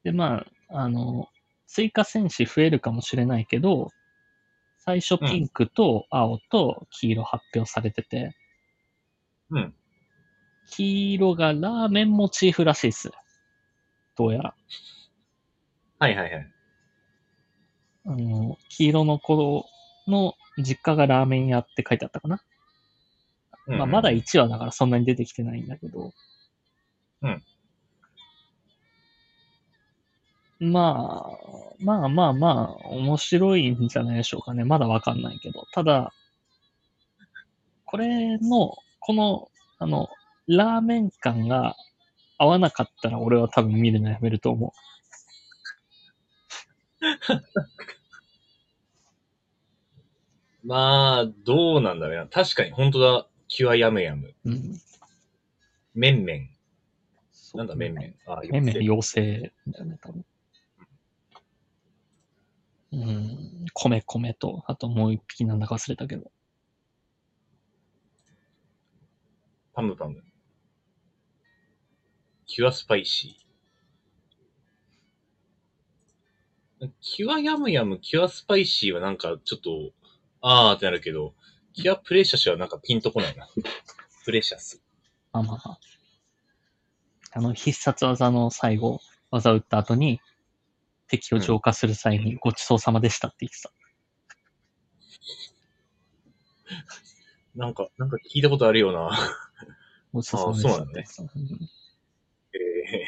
[0.03, 1.29] で、まあ、あの、
[1.67, 3.91] 追加戦士増えるかもしれないけど、
[4.77, 8.35] 最初ピンクと青と黄色発表されてて、
[9.51, 9.73] うん。
[10.67, 13.11] 黄色がラーメンモチーフらしいっす。
[14.15, 14.55] どうやら。
[15.99, 16.51] はいはいはい。
[18.05, 19.65] あの、黄色の頃
[20.07, 22.41] の実家がラーメン屋って書いてあったかな。
[23.67, 26.13] うんうんまあ、まだ1話だからそんなに出てきてないんだけど。
[27.21, 27.43] うん。
[30.59, 34.63] まあ、まあまあまあ、面白いんじゃないでしょうかね。
[34.63, 35.65] まだわかんないけど。
[35.73, 36.13] ただ、
[37.85, 40.09] これの、この、あの、
[40.55, 41.75] ラーメン感が
[42.37, 44.73] 合わなかったら俺は多分見るのやめると思
[50.63, 52.27] まあ、どうなんだろうな。
[52.27, 53.27] 確かに、本当だ。
[53.47, 54.27] キュアヤムヤム。
[54.27, 54.51] う。
[54.51, 54.79] うん。
[55.93, 56.49] メンメン。
[57.57, 58.15] なんだ、メンメン。
[58.27, 60.25] あ、めめよ妖精だよね、多分。
[62.91, 66.29] うん、コメコメと、あともう一匹なんだか忘れたけど。
[69.73, 70.21] パムパム。
[72.53, 76.89] キュアスパイシー。
[76.99, 79.93] キュアヤムヤム、キュアスパイシーはなんかちょっと、
[80.41, 81.33] あーってなるけど、
[81.71, 83.47] キュアプレシャスはなんかピンとこないな。
[84.25, 84.83] プレシャス。
[85.31, 85.79] まあまあ。
[87.31, 88.99] あの、必殺技の最後、
[89.29, 90.19] 技を打った後に、
[91.07, 93.71] 敵を浄化する際にごちそうさまでしたって言ってた。
[97.55, 99.17] なんか、なんか聞いたことあるような。
[100.11, 101.80] ごちそうさまでしたって言ってた。
[102.93, 103.05] え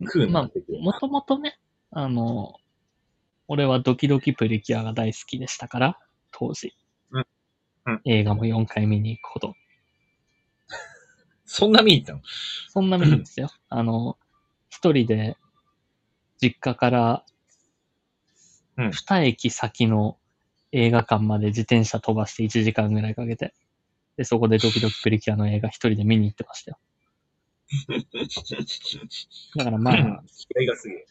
[0.00, 0.50] うまあ
[0.80, 1.58] もともとね、
[1.90, 2.54] あの、
[3.48, 5.98] 俺はドキドキプリキュアが大好きでしたから、
[6.32, 6.74] 当時。
[7.10, 7.26] うん
[7.86, 9.54] うん映画も4回見に行くほど。
[11.44, 12.20] そんな見に行ったの？
[12.68, 13.50] そんな見るんですよ。
[13.68, 14.18] あの、
[14.70, 15.36] 一人で
[16.40, 17.24] 実家から
[18.76, 20.18] うん2駅先の
[20.72, 23.54] 映画館まで自転車飛ばして1時間ぐらいかけて、
[24.16, 26.78] で、そこでドキドキプリキュアの映画一人で見に行ってましたよ。
[29.56, 31.06] だからまあ、気合がすげえ。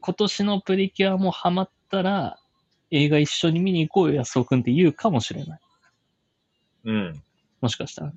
[0.00, 2.38] 今年のプリキュアもハマったら、
[2.90, 5.60] 映画一緒に見に行こうよ、安尾くんって言うかもしれない。
[6.84, 7.22] うん。
[7.60, 8.12] もしかしたら。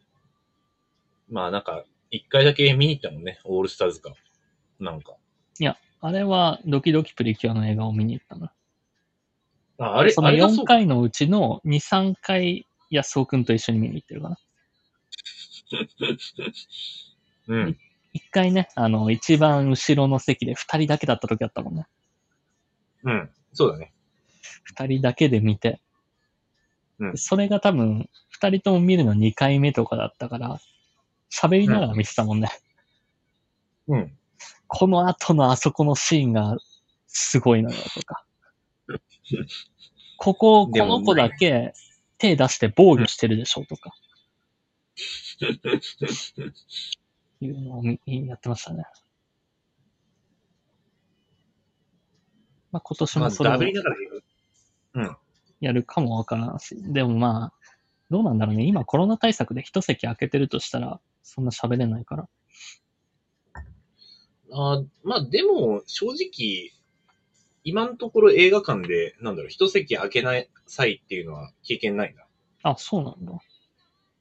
[1.30, 4.14] まあなんか、一回だけ見に行ったもんね、オールスターズか。
[4.80, 5.16] なんか。
[5.60, 8.50] いや、あれはドキドキプリキュアの映画を見に行ったの。
[9.78, 10.76] あ、あれ、その4あれがそうか。
[10.76, 14.38] 回のうちの2、3回、安尾くんと一緒に見に行ってるかな。
[17.52, 17.78] うん。
[18.14, 21.86] 一回ね、あの、一番後ろの席で2人だけだった時あったもんね。
[23.04, 23.30] うん。
[23.52, 23.94] そうだね。
[24.78, 25.82] 2人だけで見て。
[27.00, 30.60] うんそれが多分、2人とも見るの2回目とかだったから、
[31.34, 32.50] 喋りながら見てたもんね。
[33.88, 34.18] うん。
[34.68, 36.58] この後のあそこのシーンが
[37.08, 38.24] すごいのよとか。
[40.18, 41.74] ここ、この子だけ
[42.18, 43.92] 手出して防御してるでしょとか。
[47.46, 48.86] いうのをみやってましたね。
[52.72, 53.60] まあ今年まあ、もそれを。
[55.60, 56.76] やるかもわからんし。
[56.82, 57.54] でもまあ、
[58.10, 58.66] どうなんだろうね。
[58.66, 62.30] 今コロナ対策で一席空けてるとしたら、そんな喋れないから。
[64.54, 66.72] あまあでも、正直、
[67.64, 72.26] 今のところ映画館で、なんだろう、一席空けない際っていうのは経験ないな。
[72.64, 73.40] あ、そうなんだ。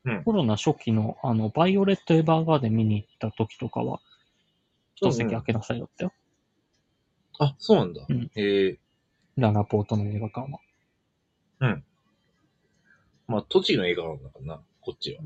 [0.05, 4.01] うんコロナ初期の、あの、バイオレット・エヴァーガーデン見に行った時とかは、
[4.97, 6.13] 一席空けなさいだったよ。
[7.39, 8.05] あ、そうなんだ。
[8.09, 8.79] うんへえ
[9.37, 10.61] ララポートの映画館は。
[13.31, 15.23] まあ、栃木の映画館だからな、こっちは。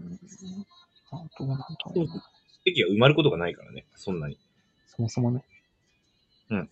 [1.11, 2.23] あどうなんだろうな。
[2.65, 4.39] 席が埋まることがないからね、そんなに。
[4.87, 5.43] そもそもね。
[6.51, 6.71] うん。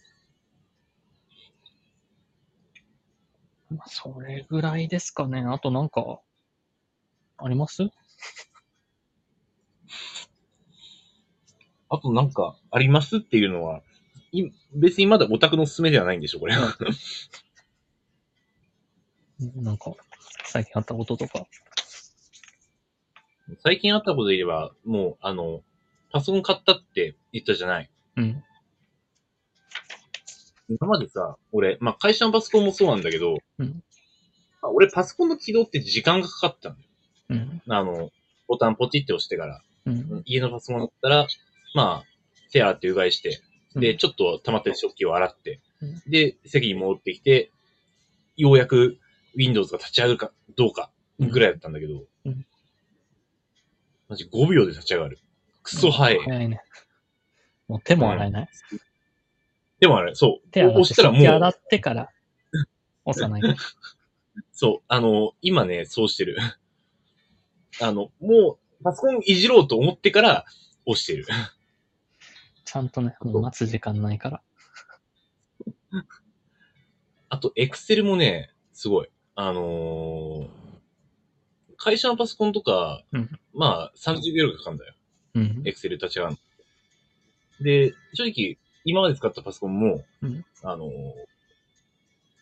[3.71, 5.41] まあ、それぐらいですかね。
[5.41, 6.21] あとなんか、
[7.45, 7.91] あります？
[11.89, 13.83] あとなんか、ありますっていうのは、
[14.33, 16.57] い別にまだオタクのおすすめではないんでしょ、これ。
[16.57, 16.69] な
[19.73, 19.93] んか、
[20.45, 21.47] 最近あったこととか。
[23.63, 25.63] 最近あったことで言えば、もう、あの、
[26.11, 27.91] パソコン買ったって言ったじゃない。
[28.17, 28.43] うん。
[30.71, 33.83] 今までさ、俺、まあ、会社のパソコンもそうなんだけど、うん
[34.63, 36.89] まあ俺、パソコンの起動って時間がかかったんだよ。
[37.33, 37.63] うん。
[37.69, 38.11] あの、
[38.49, 40.23] ボタンポチって押してから、うん。
[40.25, 41.27] 家のパソコンだったら、
[41.75, 43.41] まあ、手洗ってうがいして、
[43.75, 47.51] で、ちょっと溜まってる食器を洗って、うんで、席に戻ってきて、
[48.37, 48.99] ようやく
[49.35, 52.47] Windows が立ち上がるかどうかぐらいだったんだけど、うん
[54.09, 55.19] マジ5秒で立ち上がる。
[55.63, 56.19] クソ早い。
[56.19, 56.61] 早いね。
[57.67, 58.49] もう手も洗えない。
[59.81, 60.49] でもあれ、そう。
[60.51, 62.11] 手洗って、押したらも手洗う、ってから
[63.07, 63.49] 押さないと。
[64.53, 64.85] そう。
[64.87, 66.37] あの、今ね、そうしてる。
[67.81, 70.45] あの、もう、パソコンいじろうと思ってから
[70.87, 71.27] 押してる。
[72.65, 74.43] ちゃんとね、もう待つ時間ないから。
[77.29, 79.09] あと、エクセルもね、すごい。
[79.35, 80.49] あのー
[81.85, 84.95] 会社のパソコンとか、うんまあ、30秒ぐらいかかるんだよ。
[85.35, 85.63] うん。
[85.65, 86.37] エクセル立ち上がる
[87.59, 87.65] の。
[87.65, 90.91] で、正直、今まで使ったパソコンも、うんあのー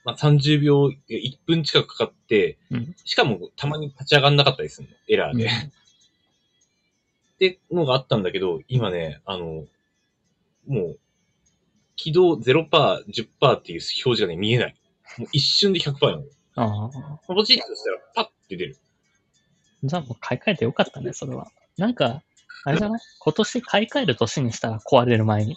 [0.05, 4.95] まあ、30秒、いや1分近くかかって、うんしかもたまに立ち上がんなかったりするの。
[5.09, 5.47] エラーで。
[5.47, 5.49] っ
[7.39, 9.67] てのがあったんだけど、今ね、あの、
[10.67, 10.99] もう、
[11.97, 14.77] 起動0%、10%っていう表示がね、見えない。
[15.19, 16.25] もう一瞬で100%なの。
[16.57, 17.19] ああ。
[17.27, 18.77] ポチッとしたらパッて出る。
[19.83, 21.51] じゃあもう買い替えてよかったね、それは。
[21.79, 22.23] なんか、
[22.65, 25.57] あれじゃない今年買い替える年にしたら壊れる前に。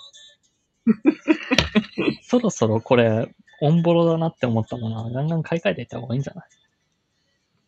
[2.24, 3.34] そろそろこれ、
[3.66, 6.46] オンボロだなって思ったものは、ガンガン買い替えていった方がいいんじゃない？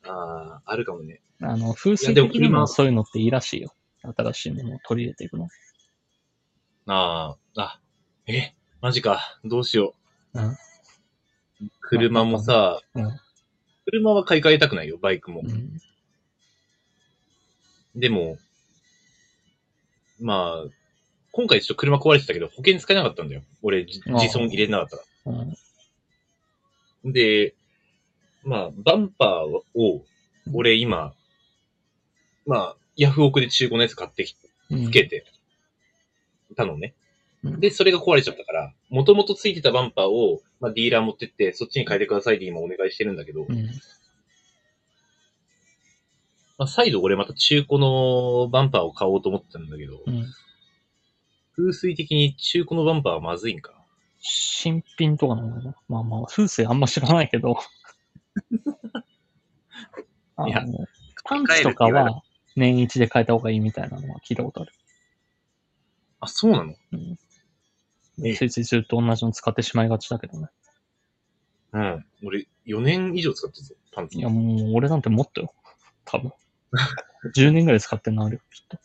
[0.08, 1.22] ああ、あるかもね。
[1.41, 3.74] あの、風水的にも車そういうのっていいらしいよ。
[4.02, 5.48] 新しいものを取り入れていくの。
[6.88, 7.80] ああ、あ、
[8.28, 9.39] え、マジか。
[9.43, 9.96] どうしよ
[10.34, 10.41] う。
[10.41, 10.58] うん
[11.80, 13.20] 車もさ、うん
[13.88, 15.41] 車は買い替えたくないよ、バイクも。
[15.46, 15.80] うん。
[17.96, 18.38] でも、
[20.20, 20.70] まあ、
[21.32, 23.43] 今回ちょっと車壊れてたけど、保険使えなかったんだよ。
[23.62, 25.56] 俺、自損入れなかったかうん。
[27.06, 27.12] ら。
[27.12, 27.56] で、
[28.43, 30.06] まあ、バンパーを、
[30.53, 31.14] 俺今、
[32.45, 35.26] まあ、ヤフオクで中古のやつ買ってきて、うんつけて
[36.56, 36.93] たのね。
[37.43, 43.68] うんで、それが壊れちゃったから、もともとついてたバンパーを、まあ、ディーラー持ってって、そっちに変えてくださいって今お願いしてるんだけど、うん。
[46.58, 50.26] まあ、再度俺また中古のバンパーを買おうと思ってたんだけど、うん。
[51.56, 53.74] 風水的に中古のバンパーはまずいんか。
[54.28, 57.59] 新品とかなのかなまあまあ、風水あんま知らないけど。
[60.36, 60.88] あ いやの、
[61.23, 62.23] パンツとかは
[62.55, 64.73] 年一で変えた方がいいみたいなのは聞いたことある。
[66.21, 66.73] あ、そうなの？
[66.93, 67.19] うん。
[68.26, 70.47] えついついずっと同じの使ってしまいがちだけどね。
[71.73, 72.05] うん。
[72.23, 74.21] 俺、4年以上使ってるぞ、パンツい。
[74.21, 75.53] や、もう俺なんてもっとよ。
[76.03, 76.34] 多分。
[77.36, 78.80] 10年ぐらい使ってんのあるよ、きっと。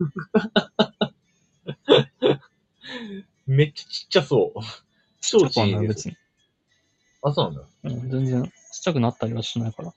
[3.46, 4.60] めっちゃちっちゃそう。
[5.20, 6.16] 超ちっちゃい別に。
[7.22, 7.62] あ、そうなんだ。
[7.84, 8.50] うん、全然ちっ
[8.82, 9.94] ちゃくなったりはしないから。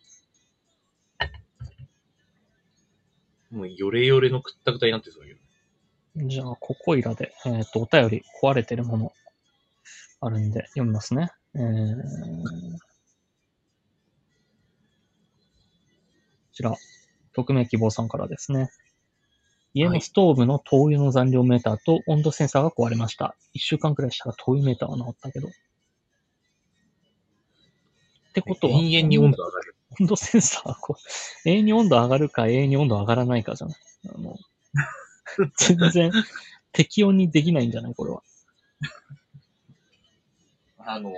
[3.51, 6.27] もう、ヨレヨレのくったくたになってそうだけど。
[6.27, 9.13] じゃあ、ここいらで、えっ、と、お便り壊れてるもの
[10.19, 11.31] あるんで読みますね。
[11.55, 12.79] えー、こ
[16.53, 16.73] ちら、
[17.33, 18.69] 匿名希望さんからですね。
[19.77, 23.35] 家のストーブの灯油の残量メーターと温度センサーが壊れました。
[23.53, 25.47] 一週間くらいしたら灯油メーターは治ったけど。
[25.47, 25.51] っ
[28.33, 29.75] てことは、延々に温度上がる。
[29.99, 33.77] 温度センサーはこう、永遠に温度上がるか永遠に温度上がらないかじゃない。
[34.15, 34.35] あの、
[35.57, 36.11] 全然
[36.71, 38.23] 適温にできないんじゃないこれは。
[40.79, 41.11] あの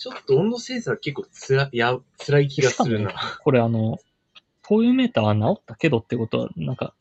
[0.00, 3.12] ちょっと温度センサー結構つら、や、辛い気がするな。
[3.44, 3.98] これあの、
[4.62, 6.94] 灯油メーターは治ったけどってことは、なんか、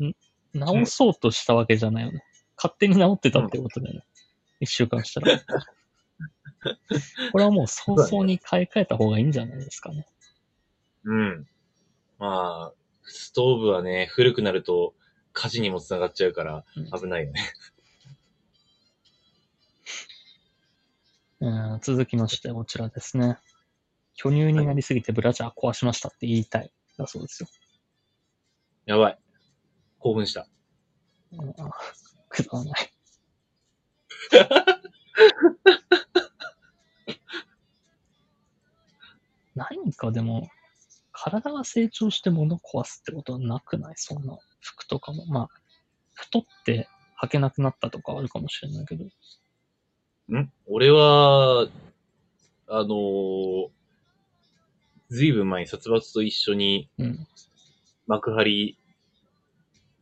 [0.00, 0.14] ん
[0.54, 2.22] 直そうとしたわけじゃないよね。
[2.56, 4.04] 勝手に治ってたってことだよね。
[4.60, 5.40] 一週間したら。
[7.32, 10.06] これはもう早々に買い替えた方がいいんじゃないですかね。
[11.02, 11.48] うん。
[12.20, 12.72] まあ、
[13.02, 14.94] ストーブはね、古くなると
[15.32, 17.40] 火事にもつながっちゃうからうん危ないよね。
[17.74, 17.79] うん
[21.80, 23.38] 続きまして、こちらですね。
[24.14, 26.70] 巨乳になりすぎてブラジャー壊しましたって言いたい。
[26.98, 27.48] だそうですよ。
[28.84, 29.18] やばい。
[29.98, 30.46] 興奮した。
[31.32, 31.54] うん
[32.28, 32.92] くだらない。
[39.54, 40.48] 何かでも、
[41.12, 43.94] 体が成長して物壊すってことはなくない？
[43.96, 45.26] そんな服とかも。
[45.26, 45.48] まあ、
[46.14, 46.88] 太って
[47.22, 49.04] 履けなくなったとかはあるかもしれないけど。
[50.38, 50.52] ん？
[50.66, 51.68] 俺は、
[52.68, 53.68] あのー、
[55.10, 57.26] ずいぶん前に殺伐と一緒にうん。
[58.06, 58.76] 幕張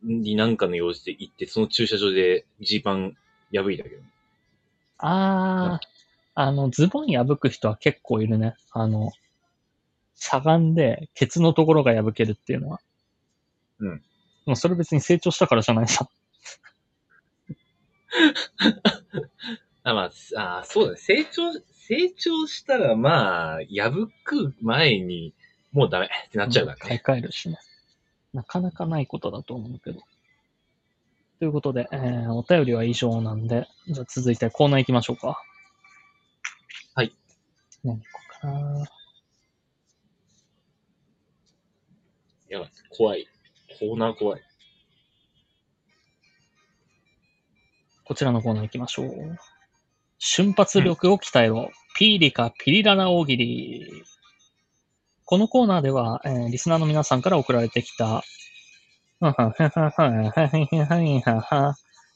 [0.02, 3.16] になんかの用事で行って、その駐車場でジーパン
[3.52, 4.02] 破いたけど。
[4.98, 5.86] あー、
[6.34, 8.54] あの、ズボン破く人は結構いるね。
[8.72, 9.12] あの、
[10.14, 12.80] しゃがんで、ケツのところが破けるっていうのは。
[13.80, 13.98] うん。
[13.98, 14.04] で
[14.46, 16.08] もそれ別に成長したからじゃないさ。
[19.88, 20.98] あ、まあ、あそうだね。
[20.98, 25.34] 成長、成長したら、まあ、破く前に、
[25.72, 27.02] もうダメってなっちゃうから買いね。
[27.04, 27.58] 替えるしね。
[28.34, 30.00] なかなかないことだと思うけど。
[31.38, 35.42] ということで、えー、お便りは以上なんで、じゃあ続いてコーナー行きましょうか。
[36.94, 37.16] はい。
[37.84, 38.86] 何行こうかな。
[42.48, 42.70] やばい。
[42.90, 43.26] 怖い。
[43.78, 44.42] コーナー怖い。
[48.04, 49.38] こちらのコーナー行きましょう。
[50.18, 51.70] 瞬発力を鍛えろ。
[51.96, 54.04] ピーリカピリラナ大喜利。
[55.24, 58.22] このコーナーでは、えー、リスナーの皆さんから送られてきた、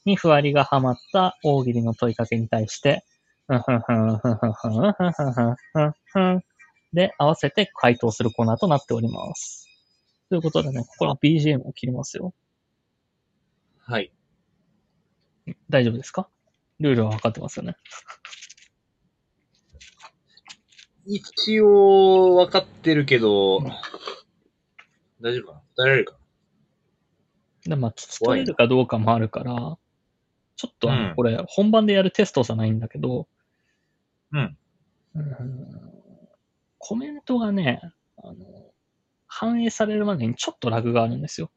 [0.05, 3.05] にふわりがはまった大喜利の問いかけに対して、
[6.93, 9.67] で、合わせて回答するコーナーとなっております。
[10.29, 12.33] ということでね、ここの BGM を切りますよ。
[13.79, 14.11] はい。
[15.69, 16.27] 大丈夫ですか
[16.79, 17.75] ルールは分かってますよね。
[21.05, 23.71] 一応、分かってるけど、うん
[25.21, 25.61] 大丈夫かな？
[25.75, 26.17] 答えられるか
[27.63, 29.77] で、まあ、聞き取れるかどうかもあるから、
[30.55, 33.27] ちょっとこれ、本番でやるテストじゃないんだけど、
[34.31, 34.57] うん。
[35.15, 35.25] うん
[36.77, 37.79] コメントがね、
[38.17, 38.35] あの、
[39.27, 41.49] 反映されるまでにちょっとラグがあるんですよ。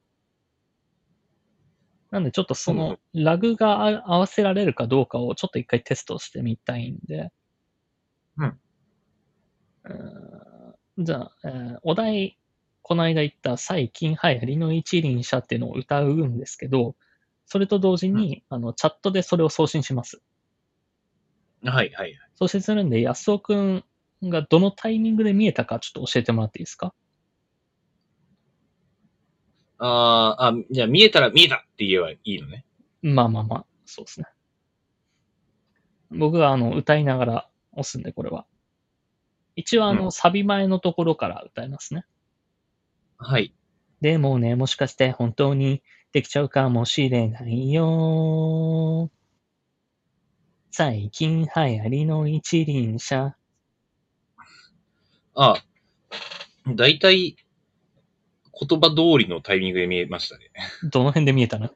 [2.16, 7.30] なんで、ちょっとその、ラグがあ合わせられるかどうかをちょっと一回テストしてみたいんで、
[8.38, 8.58] うん。
[9.84, 11.04] うん。
[11.04, 12.38] じゃあ、えーお題、
[12.82, 16.96] この間言った最近流行りの一輪車っていうのを歌うんですけど、
[17.46, 20.22] それと同時に、あの、チャットでそれを送信します。
[21.62, 22.14] なはい、はい。
[22.36, 23.84] 送信するんで、安尾くん
[24.22, 26.94] がどのタイミングで見えたかちょっと教えてもらっていいですか？
[29.78, 32.64] あーあ、じゃあ見えたら見えたって言えばいいのね。
[33.02, 34.26] まあまあまあ、そうですね。
[36.10, 38.46] 僕があの、歌いながら押すんで、これは。
[39.54, 42.04] 一応あの、うんサビ前のところから歌いますね。
[43.18, 43.54] はい。
[44.00, 49.10] でもね、もしかして本当にできちゃうかもしれないよ。
[50.70, 53.36] 最近流行りの一輪車。
[55.34, 55.64] ああ、
[56.74, 57.36] だいたい
[58.58, 60.50] 言葉通りのタイミングで見えましたね。
[60.90, 61.70] どの辺で見えたの？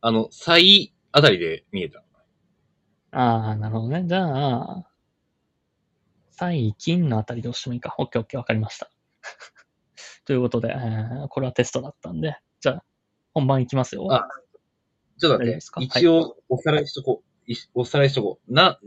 [0.00, 2.02] あの、最あたりで見えた。
[3.12, 4.04] ああ、なるほどね。
[4.06, 4.90] じゃあ、
[6.30, 7.94] 最近のあたりで押してもいいか。
[7.98, 8.90] オッケーオッケーわかりました。
[10.26, 12.84] ということで、えーこれはテストだったんで、じゃあ、
[13.32, 14.06] 本番いきますよ。
[14.12, 14.28] あ
[15.18, 15.84] ちょっと待って。
[15.84, 17.50] 一応、おさらいしとこう。
[17.50, 18.52] いおさらいしとこう。
[18.52, 18.78] な、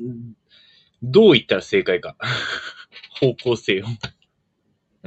[1.01, 2.15] どう言ったら正解か。
[3.19, 3.85] 方向性を。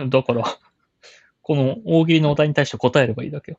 [0.08, 0.44] だから、
[1.52, 3.58] この大喜利のお題に対して答えればいいだけよ。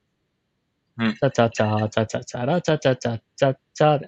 [0.97, 4.07] うんチャチャチャチャチャチャラチャチャチャチャチャで。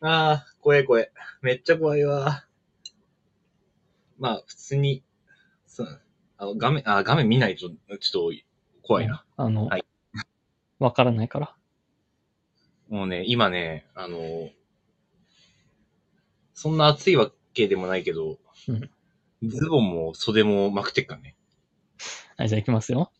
[0.00, 1.10] ああ、怖い怖い。
[1.42, 2.46] めっちゃ怖いわ。
[4.18, 5.04] まあ、普通に、
[5.66, 6.00] そう、
[6.38, 7.76] あの、画面、あ、画面見ないと、ちょっ
[8.10, 8.32] と
[8.80, 9.22] 怖いな。
[9.36, 9.84] あの、はい
[10.78, 11.54] わからないから。
[12.88, 14.48] もうね、今ね、あの、
[16.54, 18.90] そんな暑いわけでもないけど、うん
[19.44, 21.36] ズボンも袖もまくってっからね。
[22.42, 23.12] はい、じゃあ行きますよ。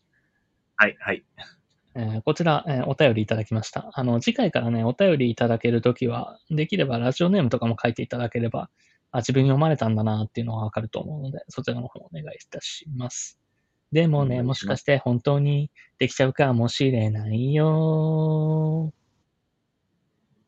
[0.75, 1.23] はい、はい。
[1.95, 3.89] えーこちら、えーお便りいただきました。
[3.93, 8.69] あの、次回からね、お便りいただけるときは、できればラジオネームとかも書いていただければ、
[9.11, 13.39] あ、自分読まれたんだなっていうのがわかると思うので、そちらの方お願いいたします。
[13.93, 18.91] でもね、もしかして本当にできちゃうかもしれないよ。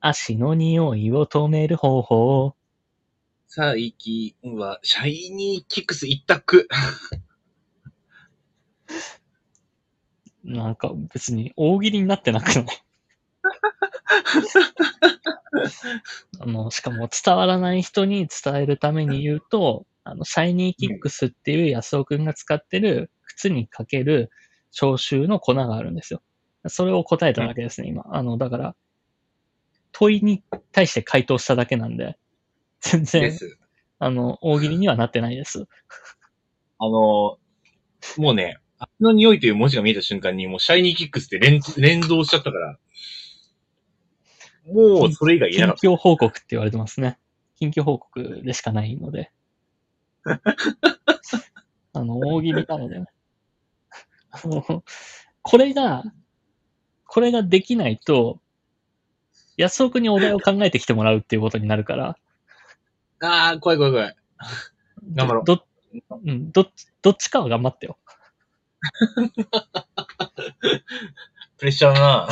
[0.01, 2.55] 足の匂いを止める方法。
[3.47, 6.67] 最近は、シャイニーキックス一択。
[10.43, 12.65] なんか別に大喜利になってなくない？
[16.39, 24.29] あの、しかも伝わらない人に伝えるために言うと、あの、シャイニーキックスっていう安尾くんが使ってる靴にかける
[24.71, 26.21] 消臭の粉があるんですよ。
[26.67, 28.03] それを答えただけですね、今。
[28.11, 28.75] あの、だから、
[29.91, 32.17] 問いに対して回答しただけなんで、
[32.81, 33.57] 全で然、す。
[33.99, 35.65] あの、大喜利にはなってないです。
[36.79, 37.37] あの、
[38.17, 42.77] もうね、足の匂いという文字が見えた瞬間に、もうシャイニーキックスって連連動しちゃったから、
[44.67, 47.19] もうそれ以外言え近なかっ況報告って言われてますね。
[47.57, 49.31] 近況報告でしかないので。
[51.93, 53.05] あの、大喜利なのでね。
[54.31, 54.83] あの
[55.41, 56.03] これが、
[57.05, 58.41] これができないと、
[59.55, 62.17] 安尾くんにお題を考えてきてもらうっていうことになるから。
[63.19, 63.27] た。
[63.27, 64.15] ああ、怖い怖い怖い。
[65.13, 65.65] 頑張ろうど、
[66.09, 66.69] うん、ど
[67.01, 67.97] どっちかは頑張ってよ。
[71.57, 72.29] プレッシャーだな。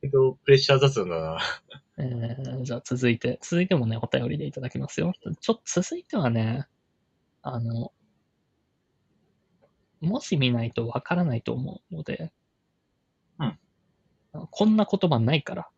[0.00, 1.38] けど、プレッシャー雑談だな。
[1.98, 5.12] えー、じゃあ続いて、続いてもね、お便りでいただきますよ。
[5.40, 6.66] ちょっと続いてはね、
[7.42, 7.92] あの、
[10.00, 12.32] もし見ないとわからないと思うので、
[13.38, 13.58] うん。
[14.50, 15.68] こんな言葉ないから。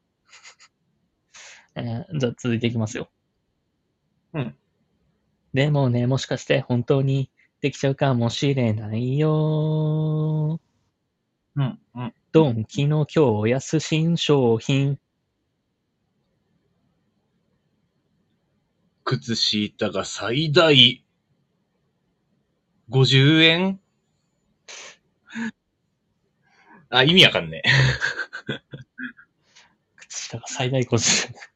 [1.76, 3.10] えーじゃあ続いていきますよ。
[4.34, 4.56] うん。
[5.54, 7.30] でもね、もしかして本当に
[7.60, 10.60] できちゃうかもしれないよ。
[11.56, 12.14] うん、うん。
[12.32, 14.98] ドンキの今日安新商品。
[19.04, 21.04] 靴下が最大
[22.88, 23.80] 50円？
[26.88, 27.62] あ、意味わかんね
[29.96, 31.34] 靴下が最大50円。
[31.34, 31.50] え。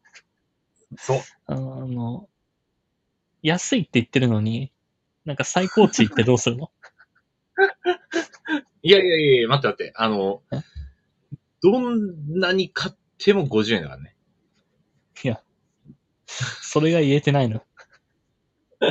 [0.97, 1.21] そう。
[1.47, 2.29] あの、
[3.43, 4.73] 安いって言ってるのに、
[5.25, 6.71] なんか最高値ってどうするの？
[8.83, 9.93] いやいやいや待って待って。
[9.97, 10.57] あのえ、
[11.63, 14.17] どんなに買っても50円だからね。
[15.23, 15.43] いや、
[16.27, 17.65] それが言えてないの。
[18.81, 18.89] ど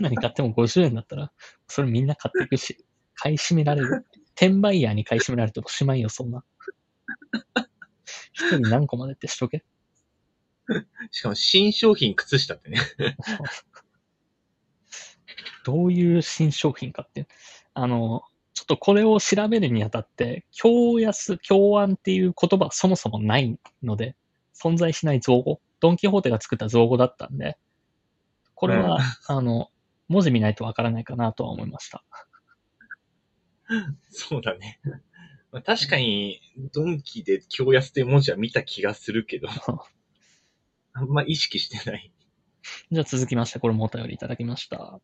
[0.00, 1.32] んなに買っても50円だったら、
[1.68, 2.84] それみんな買っていくし、
[3.14, 4.06] 買い占められる。
[4.34, 6.42] 転売ヤーに買い占められておしまいよ、そんな。
[8.32, 9.62] 一人何個までってしとけ。
[11.10, 12.78] しかも新商品靴下ってね。
[15.64, 17.26] どういう新商品かって。
[17.74, 18.22] あの、
[18.54, 24.14] ちょっとこれを調べるにあたって、共安、共安っていう言葉はそもそもないので、
[24.54, 25.60] 存在しない造語。
[25.80, 27.56] ドンキホーテが作った造語だったんで、
[28.54, 29.70] これは、あの、
[30.08, 32.04] 文字見ないとわからないかなとは思いました。
[34.10, 34.80] そうだね。
[35.50, 36.40] まあ、確かに、
[36.72, 39.48] ドンキで京安って文字は見た気がするけど、
[40.92, 42.12] あんま意識してない。
[42.90, 45.00] じゃあ続きまして、これもお便りいただきました。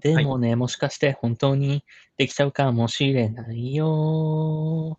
[0.00, 1.84] でもね、もしかして本当に
[2.16, 4.98] できちゃうかもしれないよ。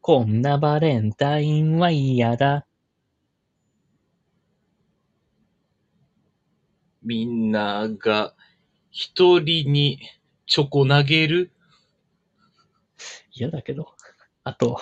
[0.00, 2.66] こんなバレンタインは嫌だ。
[7.02, 8.34] みんなが
[8.90, 10.00] 一人に
[10.46, 11.52] チョコ投げる？
[13.32, 13.94] 嫌だけど。
[14.44, 14.80] あと、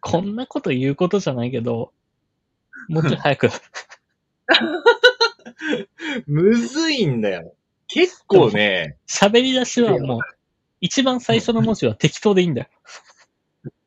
[0.00, 1.92] こんなこと言うことじゃないけど、
[2.88, 3.50] もうちょい早く。
[6.26, 7.54] むずいんだよ。
[7.88, 10.20] 結構ね、喋り出しはもう、
[10.80, 12.68] 一番最初の文字は適当でいいんだよ。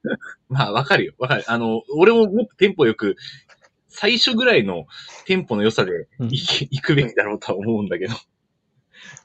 [0.48, 1.14] まあわかるよ。
[1.18, 1.44] わかる。
[1.48, 3.16] あの、俺ももっとテンポよく、
[3.88, 4.88] 最初ぐらいの
[5.26, 8.14] テンポの良さでうんいき行くべきだろうとは思うんだけど。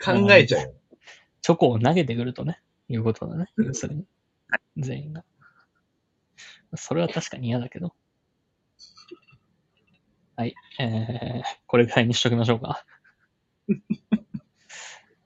[0.02, 0.74] 考えちゃうよ。
[1.42, 3.52] チョコを投げてくるとね、いうことだね。
[3.58, 4.04] 要するに。
[4.76, 5.24] 全員が。
[6.76, 7.94] それは確かに嫌だけど。
[10.40, 10.54] はい。
[10.78, 12.82] えー、これぐらいにしときましょうか。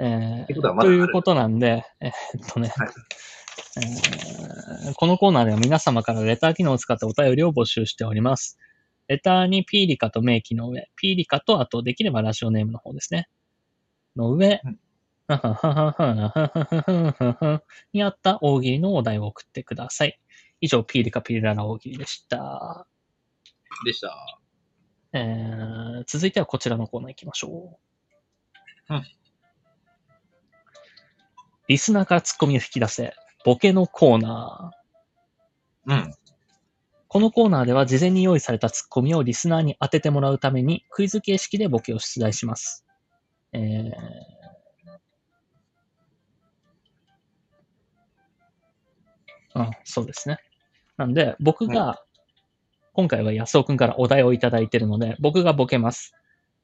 [0.00, 2.10] えー、ということなんで、えー、
[2.44, 2.88] っとね、はい、
[3.76, 8.58] えー、このコーナーでは皆様からレター機能を使ったお便りを募集しております。
[9.06, 13.28] レターにピーリカと名機の上、ピーリカと、あと、できればラジオネームの方ですね。
[14.16, 14.62] の上、
[17.92, 20.18] にあった大喜利のお題を送ってください。
[20.60, 22.88] 以上、ピーリカピーララ大喜利でした。
[23.84, 24.40] でした。
[25.14, 27.78] えー、続いてはこちらのコーナー行きましょ
[28.90, 28.94] う。
[28.94, 29.02] うん
[31.66, 35.92] リスナーからツッコミを引き出せ、ボケのコーナー。
[35.92, 36.14] うん。
[37.08, 42.84] このコーナーでは事前に用意されたツッコミをリスナーに当ててもらうためにクイズ形式でボケを出題します。
[43.52, 43.92] えー、
[49.54, 50.38] うん、そうですね。
[50.96, 52.02] なんで、僕が、
[52.94, 56.14] 今回は安尾くんからお題をいただいているので、僕がボケます。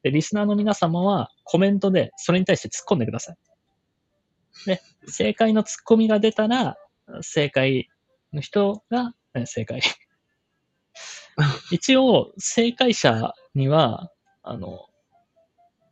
[0.04, 3.36] で、リスナーの皆様はコメントでそれに対して突っ込んでください。
[4.66, 6.76] で、正解のツッコミが出たら、
[7.20, 7.88] 正解
[8.32, 9.80] の人が、え正解。
[11.72, 14.12] 一応、正解者には、
[14.44, 14.86] あの、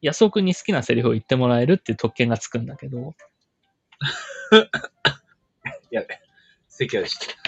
[0.02, 3.16] 安尾くんに好きなセリフを言ってもらえるっていう特権がつくんだけど、
[5.90, 6.20] やべ。
[6.68, 7.47] 席はした。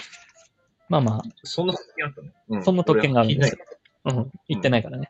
[0.91, 2.27] まあまそんな特権あったの？
[2.49, 3.65] うんそんな特権があるんですよ。
[4.03, 5.09] あ、うん、言ってないからね。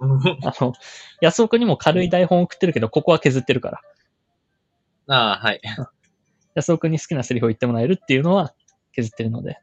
[0.00, 0.72] あの、
[1.20, 5.14] 安尾くんにも軽い台本を送ってるけど、ここは削ってるから。
[5.14, 5.60] ああ、はい。
[6.56, 8.52] 安尾くんに好きなセリフを言ってもらえるっていうのは
[8.92, 9.60] 削ってるので。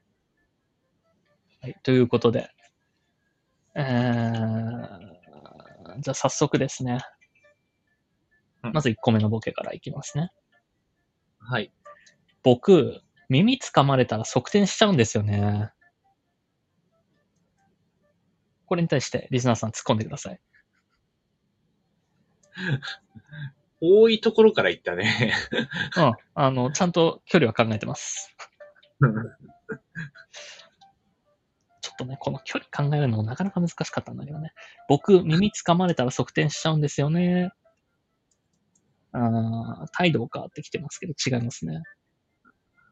[1.61, 2.49] はい、ということで。
[3.75, 4.99] えー、
[5.99, 6.99] じゃあ早速ですね。
[8.63, 10.32] うんまず1個目のボケからいきますね。
[11.39, 11.71] はい。
[12.43, 15.71] 僕、耳掴まれたら側転しちゃうんですよね。
[18.65, 20.39] これに対してリスナーさん突っ込んでください。
[23.80, 25.34] 多いところから行ったね。
[25.97, 26.13] うん。
[26.34, 28.36] あの、ちゃんと距離は考えてます。
[31.82, 34.51] ちょっとね、この距離考えるのもなかなか難しかったんだけどね。
[34.89, 37.51] 僕、耳掴まれたら側転しちゃうんですよね。
[39.11, 41.82] あー態度を変わってきてますけど、違いますね。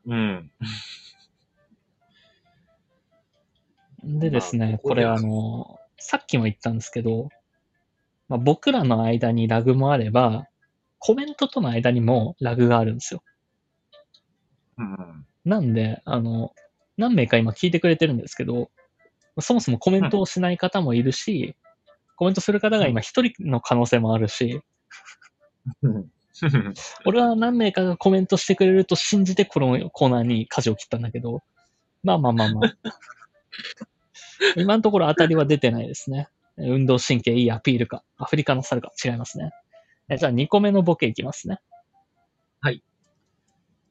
[0.06, 0.52] うん。
[4.04, 7.30] でですね、これまあここではあの、さっきも言ったんですけど、
[8.28, 10.48] まあ、僕らの間にラグもあれば、
[11.00, 13.24] コメントとの間にもラグがあるんですよ。
[14.78, 15.26] うん。
[15.44, 16.54] なんで、あの、
[16.98, 18.70] 何名か今聞いてくれてるんですけど、
[19.40, 21.56] そもそもコメントをしない方もいるし、
[22.16, 24.62] コメントする方が今一人の可能性もあるし、
[25.82, 26.12] うん。
[27.06, 31.44] 俺は何名かがコメントしてくれると信じてこのコーナーに舵を切ったんだけど、
[32.04, 32.76] まあまあまあまあ。
[34.58, 36.28] 今のところ当たりは出てないですね。
[36.58, 39.52] 運動神経いいアピールか、アフリカの猿か違いますね。
[40.10, 41.60] えじゃあ2個目のボケいきますね。
[42.62, 42.84] はい。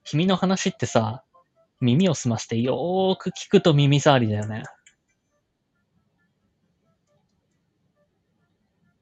[0.04, 1.24] 君の話ってさ、
[1.80, 4.64] 耳を澄ましてよーく聞くと耳障りだよね。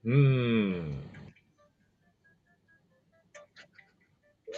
[0.05, 1.12] うーん。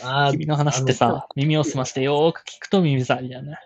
[0.07, 3.59] あ君の話ってさ、耳を澄ましてよーく聞くと耳障りだよね。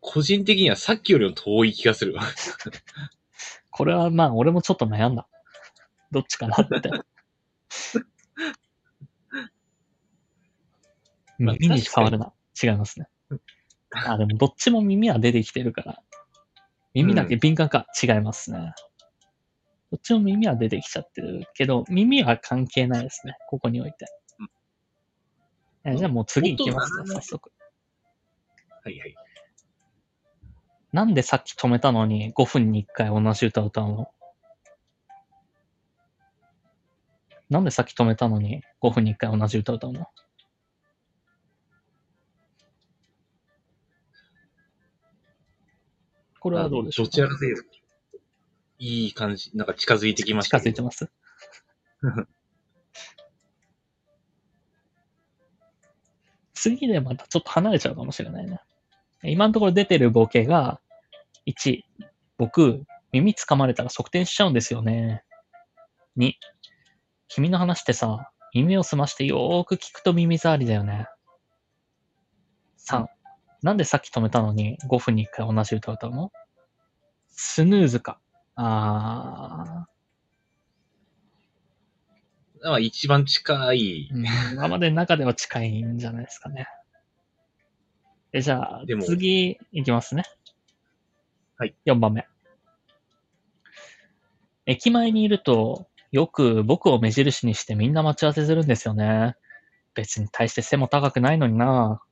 [0.00, 2.22] 個人的にはさっきよりも遠い気がするわ。
[3.70, 5.26] これはまあ俺もちょっと悩んだ。
[6.12, 6.90] どっちかなって。
[11.38, 12.32] まあ耳に変わるな。
[12.60, 13.08] 違いますね。
[13.90, 16.02] あ、でもどっちも耳は出てきてるから。
[16.94, 18.74] 耳だけ敏感か、違いますね。
[19.90, 23.36] どっちも耳は出てきちゃってるけど、耳は関係ないですね。
[23.48, 24.06] ここにおいて。
[25.84, 27.50] えじゃあもう次行きますね、早速。
[28.84, 29.14] はいはい。
[30.92, 34.10] なんでさっき止めたのに5分に1回同じ歌歌うの？
[37.50, 40.06] なんでさっき止めたのに5分に1回同じ歌歌うの？
[46.40, 47.77] これはどうでしょうどちらかというと、
[48.78, 50.60] いい感じ、なんか近づいてきました。
[50.60, 51.10] 近づいてます？
[56.54, 58.60] 次でまたちょっと離れちゃうかもしれないね。
[59.22, 60.80] 今のところ出てるボケが、
[61.46, 61.82] 1、
[62.36, 65.24] 僕、耳掴まれたら側転しちゃうんですよね。
[66.16, 66.32] 2、
[67.28, 71.06] 君の話ってさ、耳を澄ましてよーく聞くと耳障りだよね。
[72.78, 73.06] 3、
[73.62, 76.32] なんでさっき止めたのに5分に1回同じ歌歌うの？
[77.28, 78.18] スヌーズか。
[78.60, 79.86] あ
[82.60, 84.14] まあ一番近いー、。
[84.14, 86.66] うん、 今までの中では近いんじゃないですかね。
[88.32, 90.24] え、じゃあ次、いきますね。
[91.56, 91.74] はい。
[91.86, 92.26] 4番目。
[94.66, 99.36] 駅前にいると、よく僕を目印にしてみんな待ち合わせするんですよね。
[99.94, 102.02] 別に大して背も高くないのにな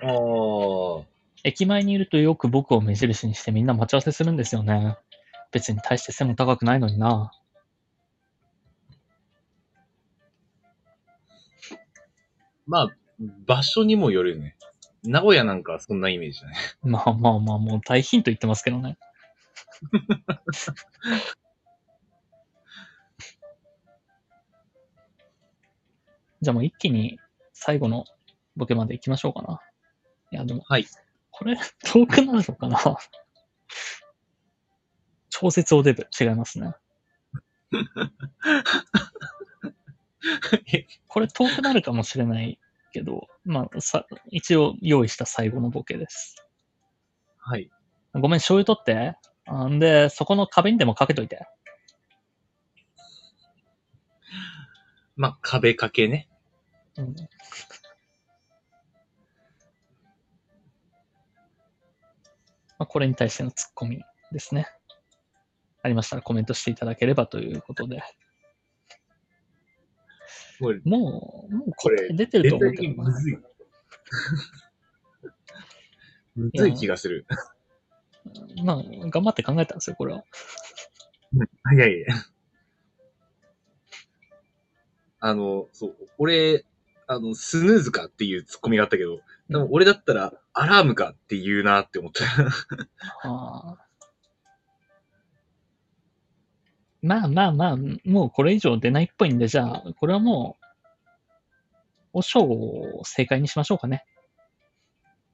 [0.00, 1.07] ああ。
[1.48, 4.98] 駅前にいるとよく僕を目印にしてみんな待ち合わせするんですよね。
[5.50, 7.32] 別に大して背も高くないのにな
[12.66, 12.88] まあ、
[13.46, 14.56] 場所にもよるよね。
[15.02, 16.54] 名古屋なんかはそんなイメージだね。
[16.82, 18.98] まあまあまあ、もう大ヒント言ってますけどね。
[26.42, 27.18] じゃあもう一気に
[27.54, 28.04] 最後の
[28.54, 29.62] ボケまで行きましょうかな。
[30.30, 30.86] いや、でも、はい。
[31.38, 32.96] これ、遠くなるのかな？
[35.30, 36.74] 超絶おデブ、違いますね。
[41.06, 42.58] これ遠くなるかもしれない
[42.92, 46.36] けど、まあ、さ、一応用意した最後のボケです。
[47.38, 47.70] はい。
[48.14, 49.16] ごめん、醤油取って。
[49.46, 51.46] あんで、そこの壁にでもかけといて。
[55.16, 56.28] まあ、壁掛けね。
[56.96, 57.14] うん。
[62.78, 64.02] まあ、これに対してのツッコミ
[64.32, 64.68] ですね。
[65.82, 68.02] ありましたらコメントしていただければということで。
[70.60, 73.38] もう、もう、これ出てると思うけどむずい。
[76.34, 77.26] むずい気がする。
[78.64, 78.76] まあ、
[79.08, 80.24] 頑張って考えたんですよ、これは。
[81.74, 82.06] いやいや。
[85.20, 86.64] あの、そう、俺、
[87.06, 92.24] あの、スヌーズかっていうツッコミがあったけど、でも俺だったら、アラームかって言うなって思った。
[93.28, 93.88] ああ
[97.00, 100.66] まあまあまあ、もうこれ以上出ないっぽいんで、じゃあ、これはもう、
[102.14, 104.04] おしょうを正解にしましょうかね。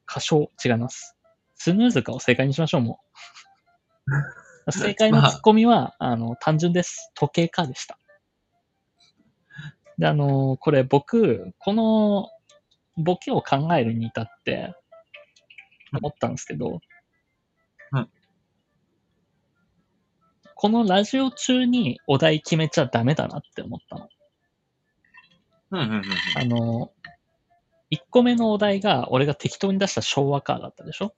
[0.08, 1.16] 歌唱、違います。
[1.54, 3.00] スヌーズかを正解にしましょう、も
[4.66, 4.72] う。
[4.72, 7.10] 正解のツッコミは、あの、単純です。
[7.14, 7.98] 時計かでした。
[9.96, 12.28] で、あの、これ僕、この、
[12.96, 14.74] ボケを考えるに至って、
[15.92, 16.80] 思ったんですけど、
[17.92, 18.08] うん
[20.56, 24.08] このラジオ中にお題決めちゃダメだなって思ったの。
[25.72, 26.02] うんうんうん
[26.36, 26.92] あの、
[27.90, 31.14] 1個目のお題が俺が適当に出した昭和カーだったでしょ？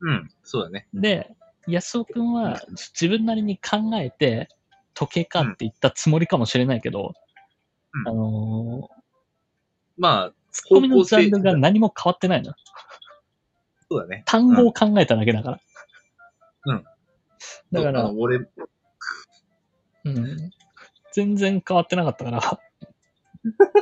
[0.00, 0.10] うん。
[0.10, 0.88] うん、そうだね。
[0.92, 1.30] で、
[1.66, 4.48] 安尾くんは自分なりに考えて
[4.94, 7.14] 時計かって言ったつもりかもしれないけど、
[7.94, 8.88] うんあの
[9.96, 12.52] まあ、ツッコミのジャンルが何も変わってないの。
[13.90, 14.22] そうだね。
[14.26, 15.60] 単語を考えただけだから。
[16.66, 16.84] うん。
[17.72, 18.48] だから俺、
[20.04, 20.50] うん。
[21.12, 22.60] 全然変わってなかったから、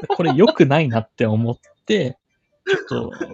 [0.09, 2.19] これ良くないなって思って、
[2.67, 3.29] ちょっと。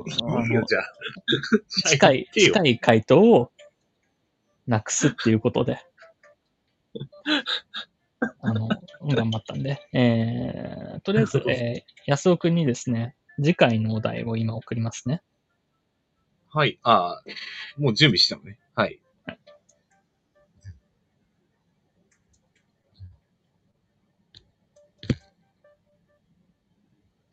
[1.88, 3.50] 近い、近い回答を
[4.66, 5.78] なくすっていうことで、
[8.40, 8.68] あの、
[9.14, 15.22] 頑張ったんで、えー、とりあえず、えー、安尾くんにですね、次回のお題を今送りますね。
[16.52, 16.78] はい。
[16.82, 17.22] ああ、
[17.76, 18.58] もう準備したのね。
[18.74, 19.00] はい。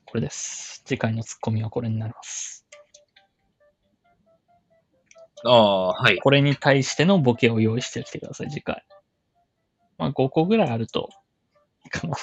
[0.05, 0.83] これです。
[0.85, 2.67] 次回のツッコミはこれになります。
[5.45, 6.17] ああ、はい。
[6.17, 8.83] これに対してのボケを用意してきてください、次回。
[9.97, 11.09] まあ、5個ぐらいあると、
[11.85, 12.17] いいかな。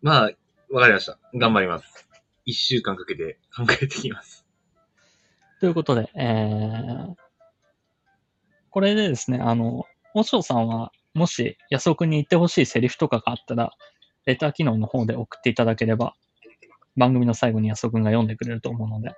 [0.00, 0.30] まあ、
[0.70, 1.18] わかりました。
[1.34, 2.07] 頑張ります。
[2.48, 4.46] 一週間かけて考えてきます。
[5.60, 7.14] ということで、えー、
[8.70, 9.84] これでですね、あの、
[10.14, 13.72] おしょうさんは、もし安尾くんに言ってほしいセリフとかがあったら、
[14.24, 16.14] レター機能の方で送っていただければ、
[16.96, 19.14] 番組の最後に安尾くんが読んでくれると思うので、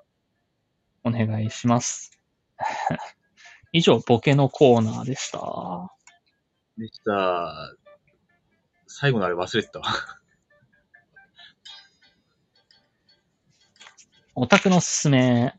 [1.05, 2.19] お願いします。
[3.71, 5.95] 以上、ボケのコーナーでした。
[6.77, 7.77] でした。
[8.89, 10.20] 最後のあれ忘れてた
[14.43, 15.53] オタクのすすめ。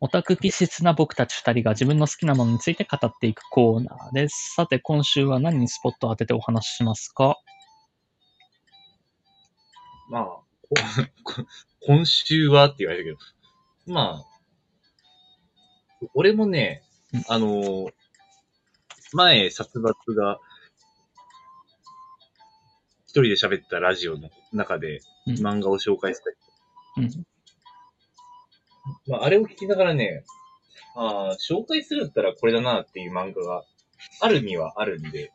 [0.00, 4.52] オタク気質な僕たち二人が自分の好きなものについて語っていくコーナーです。
[4.54, 7.36] さて、今週は何にスポットを当ててお話ししますか？
[10.10, 10.44] まあ、こ
[11.24, 11.32] こ
[11.86, 13.18] 今週はって言われたけど、
[13.94, 16.82] まあ、俺もね
[17.14, 17.88] うん、あの、
[19.14, 20.38] 前、殺伐が、
[23.06, 26.36] 一人で喋ったラジオの中でうん漫画を紹介したり、
[26.98, 27.24] うん。
[29.06, 30.24] まあ、あれを聞きながらね、
[30.96, 33.64] ああ、紹介するんだったらこれだなっていう漫画が
[34.20, 35.32] あるにはあるんで、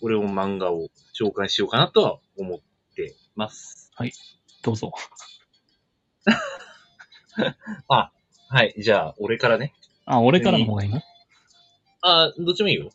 [0.00, 2.58] 俺も漫画を紹介しようかなとは思っ
[2.94, 3.90] てます。
[4.62, 4.92] どうぞ。
[7.88, 9.74] はい、じゃあ、俺からね。
[10.04, 11.00] あ、俺からの方がいいの？
[12.00, 12.90] あーどっちもいいよ。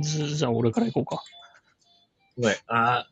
[0.00, 1.22] じじゃあ、俺から行こうか。
[2.38, 2.56] ごめん。
[2.68, 3.06] あ、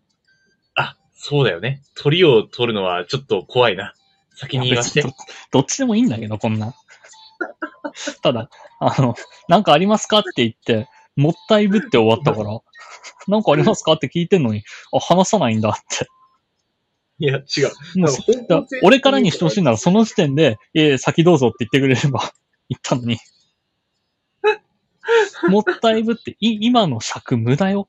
[1.27, 1.81] そうだよね。
[1.95, 3.95] 鳥を取るのはちょっと怖いな。
[4.35, 5.09] 先に言わせてど
[5.53, 6.75] どっちでもいいんだけど、こんな。
[8.21, 9.15] ただ、あの、
[9.49, 12.61] なんかありますかって言って、もったいぶって終わったから、
[13.27, 16.07] なんかありますかって聞いてんのに、あ、話さないんだって。
[17.21, 17.71] いや、違う。
[17.99, 18.11] もう
[18.83, 22.21] 俺からにしてほしいなら、その時点で、いえいえ、先どうぞって言ってくれれば、
[22.69, 23.17] 言ったのに。
[25.49, 27.89] もったいぶって、い、今の尺無駄よ。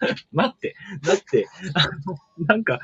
[0.32, 0.74] 待って。
[1.02, 2.80] だって、あの、なんか、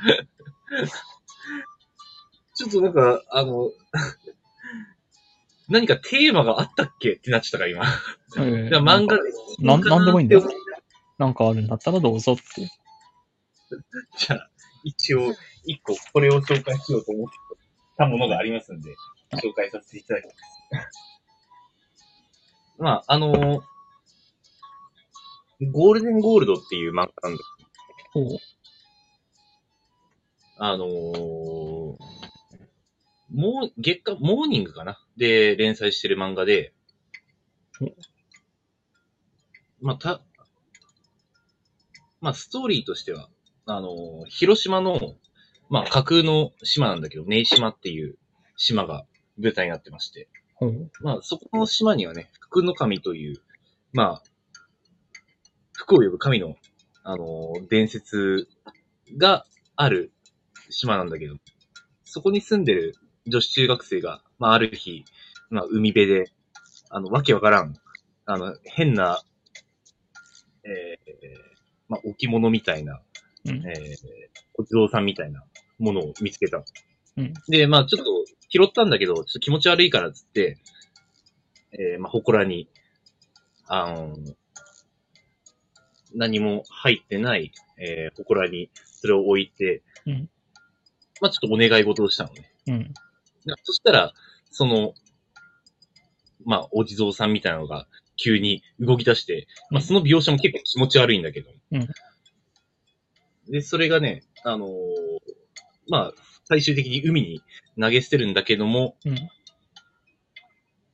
[2.55, 3.71] ちょっとなんか、あの、
[5.69, 7.85] 何かテーマがあったっけってなっちゃったから、今。
[8.39, 9.23] ええじゃあ漫画で。
[9.61, 10.43] なんなんでもいいんだよ。
[11.19, 12.43] なんかあるんだったらどうぞって。
[14.19, 14.51] じゃあ、
[14.83, 15.35] 一応、
[15.65, 17.37] 一個これを紹介しようと思って
[17.97, 18.95] たものがありますんで、
[19.33, 20.37] 紹介させていただきます。
[22.79, 23.74] まあ、あのー
[25.73, 27.45] ゴールデンゴールドっていう漫画なんだ
[28.13, 28.39] ほう。
[30.59, 31.99] あのー、も
[33.33, 35.01] う、月間、モーニングかな？
[35.17, 36.73] で、連載してる漫画で。
[37.81, 37.87] お、
[39.85, 40.21] まあ、た、
[42.21, 43.29] まあ、ストーリーとしては、
[43.67, 45.17] あのー広島の、
[45.69, 48.17] まあ、架空の島なんだけど、根島っていう
[48.57, 49.07] 島が
[49.39, 50.29] 舞台になってまして。
[51.01, 53.41] まあ、そこの島にはね、福の神という、
[53.93, 54.31] まあ、
[55.75, 56.57] 福を呼ぶ神の、
[57.03, 58.49] あのー伝説
[59.18, 59.45] が
[59.77, 60.12] ある
[60.70, 61.37] 島なんだけど、
[62.05, 62.95] そこに住んでる
[63.27, 65.05] 女子中学生が、まあ、ある日、
[65.51, 66.25] まあ、海辺で、
[66.91, 67.75] あの、わけわからん、
[68.27, 69.22] あの、変な、
[70.64, 71.12] えー、
[71.89, 73.01] まあ、置物みたいな、
[73.47, 73.57] うん。
[73.68, 73.97] えー、
[74.55, 75.43] お地蔵さんみたいな
[75.79, 76.59] ものを見つけた。
[77.16, 80.59] うんで、まあちょっと拾ったんだけど、ちょっと気持ち悪いからっつって、
[81.72, 82.68] えー、まあ、祠に、
[83.66, 84.16] あの、
[86.15, 90.29] 何も入ってない、えー、祠にそれを置いて、うん
[91.21, 92.51] まあちょっとお願い事をしたのね。
[92.67, 92.95] うん。
[93.45, 94.12] なそしたら、
[94.51, 94.95] その、
[96.45, 97.87] まあ、お地蔵さんみたいなのが
[98.17, 101.51] 急に動き出して、まあ、その描写も結構気持ち悪いんだけど。
[101.73, 101.89] うん
[103.49, 104.71] で、それがね、あのー
[105.87, 106.12] まあ、
[106.45, 107.43] 最終的に海に
[107.79, 109.19] 投げ捨てるんだけども、うん。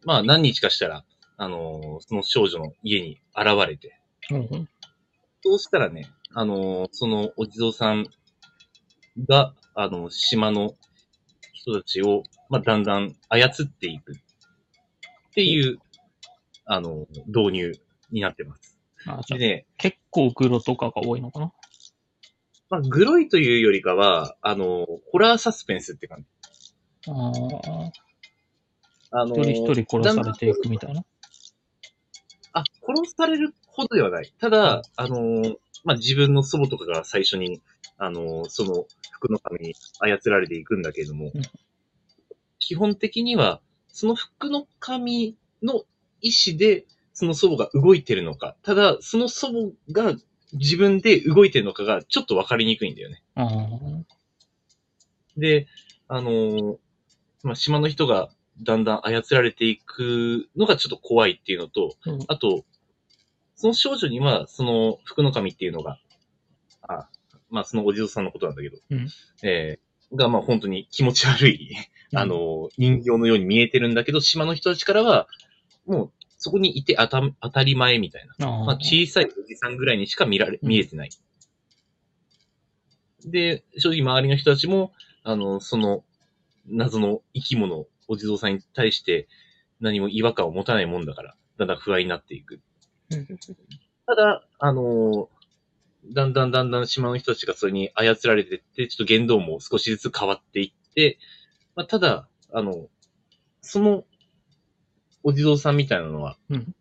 [0.05, 1.05] まあ、何日かしたら、
[1.37, 4.69] あのーその少女の家に現れて、ほうほう。
[5.43, 8.07] そうしたらね、あのーそのお地蔵さん
[9.27, 10.75] が、あの、島の
[11.53, 14.17] 人たちを、まあ、だんだん操っていくっ
[15.35, 15.79] ていう、
[16.67, 17.73] あの、導入
[18.11, 18.79] になってます。
[19.07, 21.53] あ、でね、結構グロとかが多いのかな？
[22.69, 26.27] まあ、グロいというよりかは、あの、ホラーサスペンスって感じ。
[27.11, 27.33] あ
[29.13, 31.05] あ、あの、一人一人殺されていくみたいな？
[32.53, 34.33] あ、殺されるほどではない。
[34.39, 37.61] ただ、あのーまあ、自分の祖母とかが最初に、
[37.99, 41.43] あのーその服の神に操られていくんだけれども、うん。
[42.59, 45.85] 基本的には、その服の神の
[46.21, 49.49] 意志で、その祖母が動いてるのか、ただ、その祖
[49.93, 50.17] 母が
[50.53, 53.23] 自分で動いてるのかがちょっとわかりにくいんだよね。
[55.37, 55.67] で、
[56.09, 56.77] あのー
[57.43, 58.31] まあ、島の人が
[58.63, 62.19] だんだん操られていくのがちょっと怖いっていうのと、うん。
[62.29, 62.65] あと、
[63.61, 65.99] その少女には、その福の神っていうのが、
[66.81, 67.11] あ
[67.51, 69.09] まあ、そのお地蔵さんのことなんだけど、うん
[69.43, 71.77] えーが、まあ、本当に気持ち悪い、
[72.15, 75.29] あのー人形のように見えてるんだけど、島の人たちからは、
[75.87, 78.47] もう、そこにいて当た当たり前みたいな。
[78.49, 81.11] ああまあ、小さいおじさんぐらいにしか見られ、うん見えてない。
[83.27, 84.93] で、正直周りの人たちも、
[85.23, 86.03] あの、その、
[86.67, 89.29] 謎の生き物、お地蔵さんに対して
[89.81, 92.61] 何も違和感を持たないもんだから、だんだん不安になっていく。
[93.11, 93.27] うん
[94.07, 95.29] ただ、あの
[96.07, 101.19] だんだんだんだん島の人たちがそれに操られてって、ちょっと言動も少しずつ変わっていって、
[101.77, 102.89] ままあ、ただ、あの、
[103.61, 104.05] その、
[105.23, 106.75] お地蔵さんみたいなのは、うん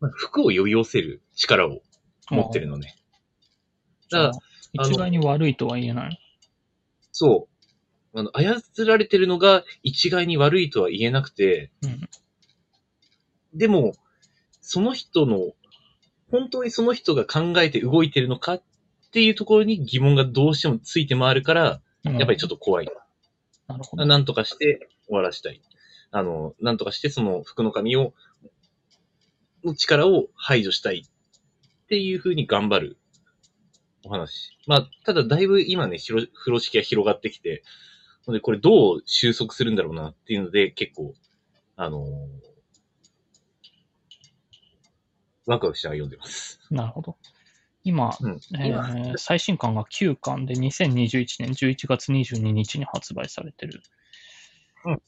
[0.00, 1.82] まあ、服を呼び寄せる力を
[2.30, 2.96] 持ってるのね。
[4.10, 4.32] だから、
[4.72, 6.18] 一概に悪いとは言えない。
[7.12, 7.48] そ
[8.14, 8.18] う。
[8.18, 12.08] あの、操られてるのが一概に悪いとは言えなくて、うん。
[13.52, 13.92] でも、
[14.72, 15.50] その人の、
[16.30, 18.62] 本当にその人が考えて動いてるのかっ
[19.12, 22.54] ていうところに疑問がどうしてもついて回るから、やっぱりちょっと。
[22.54, 22.88] と怖い。
[23.66, 24.06] なるほど。
[24.06, 25.60] なんとかして終わらしたい。
[26.12, 28.14] あの、なんとかしてその服の神を、
[29.64, 32.98] の力を排除したいっていう風に頑張る
[34.04, 34.56] お話。
[34.68, 37.64] まあ、ただだいぶ今ね、風呂敷が広がってきて、
[38.28, 41.12] のでこれどう収束するんだろうなっていうので結構、
[41.74, 42.49] あのー
[45.46, 46.60] ワクワクしながら読んでます。
[46.70, 47.16] なるほど。
[47.82, 48.40] 今、うん。
[48.58, 53.82] えー最新刊が9巻で2021年11月22日に発売されてる。
[54.84, 55.02] うん。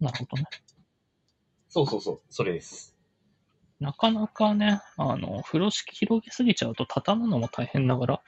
[0.00, 0.48] なるほどね。
[1.68, 2.94] そうそうそう、それです。
[3.80, 8.22] なかなかね、あの、風呂敷広げすぎちゃうと畳むのも大変だから、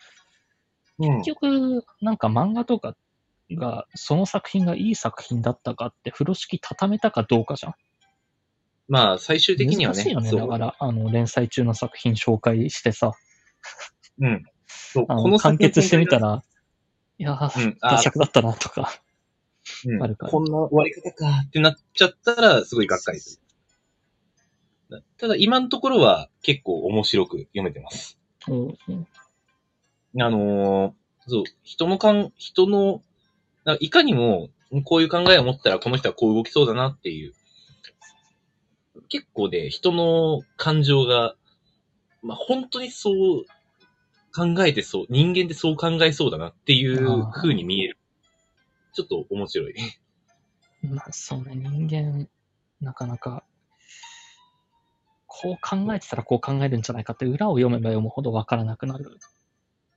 [0.98, 2.96] うん結局、なんか漫画とか
[3.50, 7.74] が、その作品がいい作品だったかって、風呂敷畳めたかどうかじゃん。
[8.88, 10.30] まあ、最終的にはね、難しいよね。
[10.30, 13.12] だから、あの、連載中の作品紹介してさ、
[14.20, 14.44] うん。
[14.66, 16.44] そう、あの、この完結してみたら、ら、
[17.18, 18.92] いやー、うん、あ打尺だったなとか、
[19.84, 23.40] うんあるからこんな終わり方かってなっちゃったら、すごいがっかりす
[24.90, 25.02] る。
[25.18, 28.18] ただ、今のところは結構面白く読めてます。
[28.48, 29.06] おううん
[30.18, 30.92] あのー
[31.28, 33.02] そう、人のかん、人の、
[33.80, 34.50] いかにも、
[34.84, 37.34] こういう考えを持ったらこの人はこう動きそうだなっていう、
[39.08, 41.34] 結構ね、人の感情が、
[42.22, 43.44] まあ、本当にそう
[44.34, 47.98] 考えてそう、人間ってそう考えそうだなっていう風に見える。
[48.92, 49.74] ちょっと面白い。
[50.82, 52.28] まあ、そうね、人間、
[52.80, 53.44] なかなか、
[55.26, 59.18] こう考えてたらこう考えるんじゃないかって、裏を読めば読むほどわからなくなる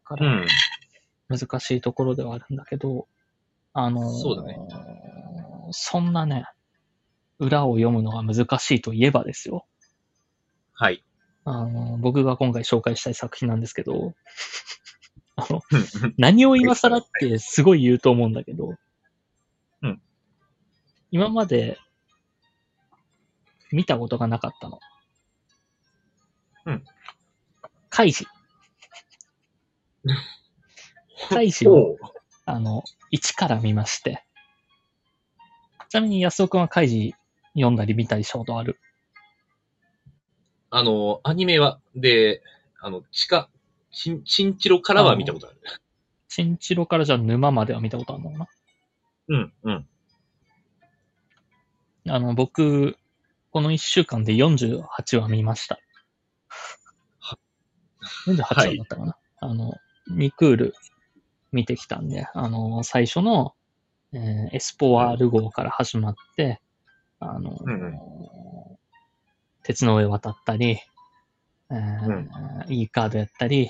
[0.03, 0.47] から、うん。
[1.29, 3.07] 難しいところではあるんだけど、
[3.73, 4.57] あのーそうだね
[5.71, 6.45] そんなね、
[7.39, 9.65] 裏を読むのが難しいといえばですよ。
[10.73, 11.03] はい。
[11.45, 14.13] あのー僕が今回紹介したい作品なんですけど、
[15.35, 15.61] あの、
[16.17, 18.75] 何を今更ってすごい言うと思うんだけど、
[19.81, 20.01] うん
[21.11, 21.79] 今まで
[23.71, 24.79] 見たことがなかったの。
[26.65, 26.83] うん。
[27.89, 28.27] カイジ。
[31.29, 31.97] カイジを、
[32.45, 34.23] あの、一から見まして。
[35.89, 37.15] ちなみに安尾くんはカイジ
[37.53, 38.79] 読んだり見たりしたことある？
[40.71, 42.43] あの、アニメは、で、
[42.79, 43.49] あの、地下、
[43.91, 45.57] チン、チンチロからは見たことある。
[46.27, 48.47] チンチロからじゃあ沼までは見たことあるのかな？
[49.29, 49.87] うん、うん。
[52.07, 52.97] あの、僕、
[53.51, 55.79] この一週間で48話見ました。
[58.27, 59.73] 48話だったかな、あの、
[60.11, 60.73] 2クール
[61.51, 63.55] 見てきたんで、あの、最初の、
[64.13, 66.61] えーエスポワール号から始まって、
[67.19, 67.99] あの、うん
[69.63, 70.79] 鉄の上渡ったり、
[71.69, 73.69] えーいいカードやったり、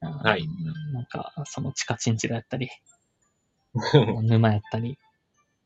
[0.00, 0.46] はい
[0.92, 2.68] なんか、その地下チンチロやったり、
[4.22, 4.98] 沼やったり、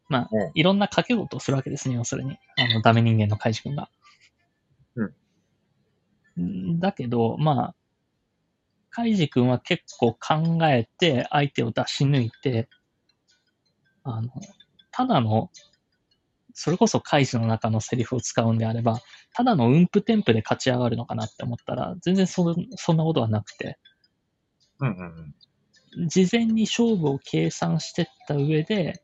[0.09, 2.39] まあうん、いろんな掛け事をするわけですね、要するに。
[2.59, 3.89] あの、ダメ人間のカイジ君が。
[6.37, 6.81] うん。
[6.81, 7.75] だけど、まあ、
[8.91, 12.69] カイジ君は結構考えて、相手を出し抜いて、
[14.03, 14.31] あの、
[14.91, 15.51] ただの、
[16.55, 19.01] それこそカイジの中のセリフを使うんであれば、
[19.35, 23.79] ただの運布テンプで勝ち上がるのかなって思ったら、全然そそんなことはなくて、
[24.79, 25.35] うん、うん
[25.99, 26.09] うん。
[26.09, 29.03] 事前に勝負を計算してった上で、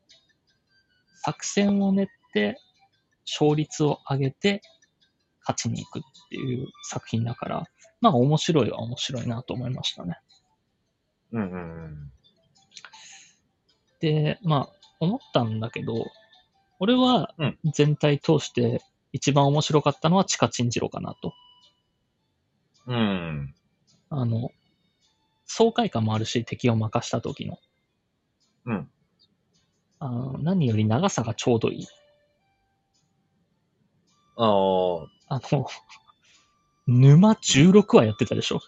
[1.24, 2.56] 作戦を練って、
[3.27, 4.62] 勝率を上げて、
[5.40, 7.64] 勝ちに行くっていう作品だから、
[8.01, 10.18] まあ面白いは面白いなと思いましたね。
[11.32, 12.12] うん、うんうん。
[14.01, 14.68] で、まあ
[15.01, 15.94] 思ったんだけど、
[16.81, 18.82] 俺はうん全体通して
[19.12, 21.35] 一番面白かったのはチカチンジロかなと。
[22.86, 23.55] うん。
[24.09, 24.51] あの、
[25.47, 27.59] 爽快感もあるし、敵を任した時の。
[28.66, 28.90] うん。
[29.98, 31.86] あの何より長さがちょうどいい。
[34.36, 34.44] あ
[35.28, 35.66] あ、あの、
[36.86, 38.61] 沼16話やってたでしょ？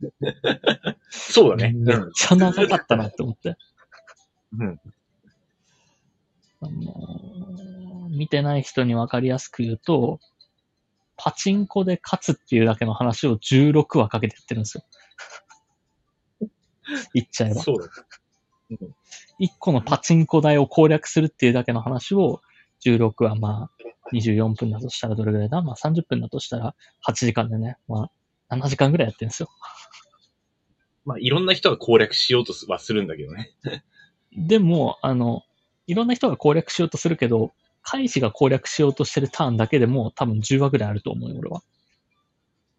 [1.10, 1.72] そうだね。
[1.74, 3.56] めっちゃ長かったなって思って。
[4.58, 4.80] うん。
[6.60, 10.20] あの見てない人にわかりやすく言うと、
[11.16, 14.84] パチンコで勝つっていうだけの話を16話かけてやってるんですよ。
[17.14, 17.62] 言っちゃえば。
[17.62, 17.88] そうだ。
[18.80, 18.94] うん
[19.40, 22.42] 1個のパチンコ台を攻略するっていうだけの話を、
[22.84, 25.62] 16はまあ、24分だとしたらどれぐらいだ？
[25.62, 26.74] まあ30分だとしたら
[27.06, 28.10] 8時間でね、ま
[28.48, 29.48] あ、7時間ぐらいやってるんですよ。
[31.04, 33.50] まあ、いろんな人が攻略しようとはするんだけどね。
[34.36, 35.42] でも、あの、
[35.90, 37.52] いろんな人が攻略しようとするけど、
[37.82, 41.62] カイジが攻略しようとしてるターンだけでも多分10話ぐらいあると思うよ、俺は。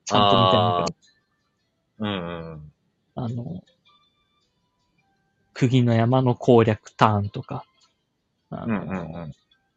[0.05, 0.93] ちゃんと見てないけ
[1.99, 2.07] ど。
[2.07, 2.71] うんうん。
[3.15, 3.63] あの、
[5.53, 7.65] 釘の山の攻略ターンとか、
[8.49, 9.33] あのうんうんうん。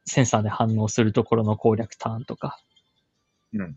[0.06, 2.60] センサーで反応するところの攻略ターンとか、
[3.52, 3.76] うん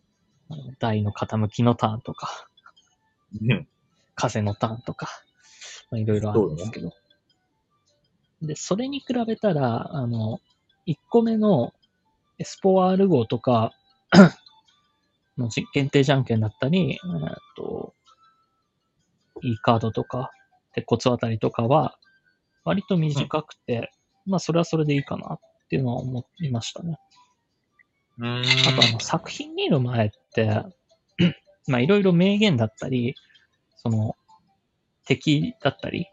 [0.50, 2.48] あの台の傾きのターンとか、
[3.42, 3.68] うん。
[4.14, 5.08] 風のターンとか、
[5.90, 6.94] まあ、いろいろあるんですけど。
[8.42, 10.40] で、それに比べたら、あの、
[10.88, 11.74] 1個目の
[12.40, 13.74] エスポワール号とか
[15.38, 17.94] のじ限定じゃんけんだったり、えーっと、
[19.42, 20.32] E カードとか、
[20.74, 21.98] 鉄骨あたりとかは、
[22.64, 23.92] 割と短くて、
[24.26, 25.40] まあそれはそれでいいかなっ
[25.70, 26.98] ていうのは思いましたね。
[28.20, 28.42] あ
[28.82, 30.64] とあの作品見る前って、
[31.68, 33.16] まあいろいろ名言だったり、
[33.78, 34.16] その
[35.06, 36.08] 敵だったり、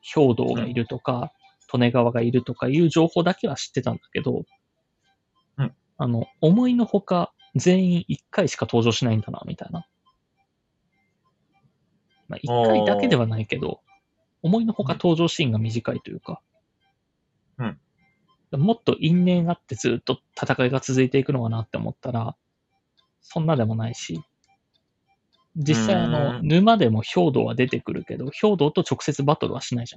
[0.00, 1.32] 兵道がいるとか、
[1.78, 4.44] 利根川がいるとかいう情報だけは知ってたんだけど、
[5.58, 9.86] うんあの、思いのほか全員1回しか登場しないんだな、みたいな。
[12.28, 13.80] まあ1回だけではないけど、
[14.42, 16.40] 思いのほか登場シーンが短いというか、
[17.58, 17.78] うん
[18.52, 22.36] もっと因縁があってずっと戦いが続いていくのかなって思ったら、
[23.20, 24.20] そんなでもないし、
[25.56, 29.96] 実際あうの、ん沼でも兵道は出てくるけど、兵道と直接バトルはしないじ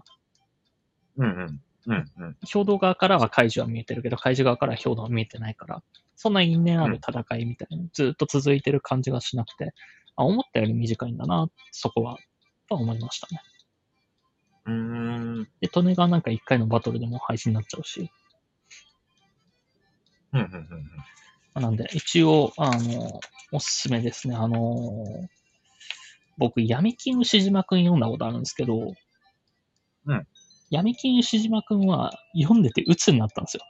[1.18, 1.24] ゃん。
[1.24, 1.62] うんうん。
[1.88, 2.38] うんうん。
[2.46, 5.84] 兵道側からは怪獣は見えてるけど、怪獣側からは兵道は見えてないから、
[6.16, 9.74] そんな因縁ある戦いみたいな、ずっと続いてる感じがしなくて、
[10.16, 12.18] あ、思ったより短いんだな、そこは、
[12.68, 13.42] とは思いましたね。
[14.66, 15.44] うーん。
[15.62, 18.12] で、利根川なんか一回のバトルでも配信になっちゃうし、
[20.34, 20.88] うんうんうんうん。
[20.98, 21.06] ま
[21.56, 23.20] あなんで、一応、あの、
[23.52, 24.36] おすすめですね。
[24.36, 25.28] あの、
[26.38, 28.94] 僕、闇金牛島くん読んだことあるんですけど、
[30.06, 30.28] うん。
[30.70, 33.64] 闇金牛島くんは読んでて鬱になったんですよ。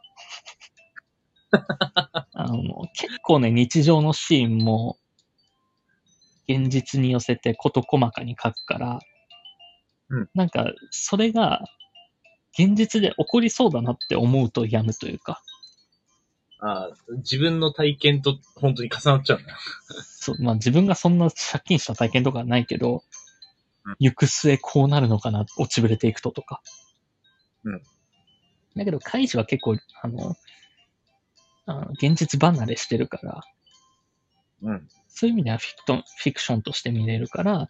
[2.34, 4.98] あの、結構ね、日常のシーンも、
[6.48, 9.00] 現実に寄せて事細かに書くから、
[10.10, 11.64] うんなんか、それが、
[12.58, 15.42] 現実で起こりそうだなって思うとやむというか、
[16.60, 19.58] ああ、自分の体験と本当に重なっちゃうんだ。
[20.04, 23.02] そう、まあ自分がそんな借金した体験とかはないけど、うん
[24.00, 26.62] 行く末こうなるのかな、落ちぶれていくととか。
[27.68, 27.82] うん。
[28.76, 30.36] だけど、カイジは結構、あの、
[31.68, 33.44] あの現実離れしてるから、
[34.62, 34.88] うん。
[35.08, 37.70] そういう意味ではフィクトンフィクションとして見れるから、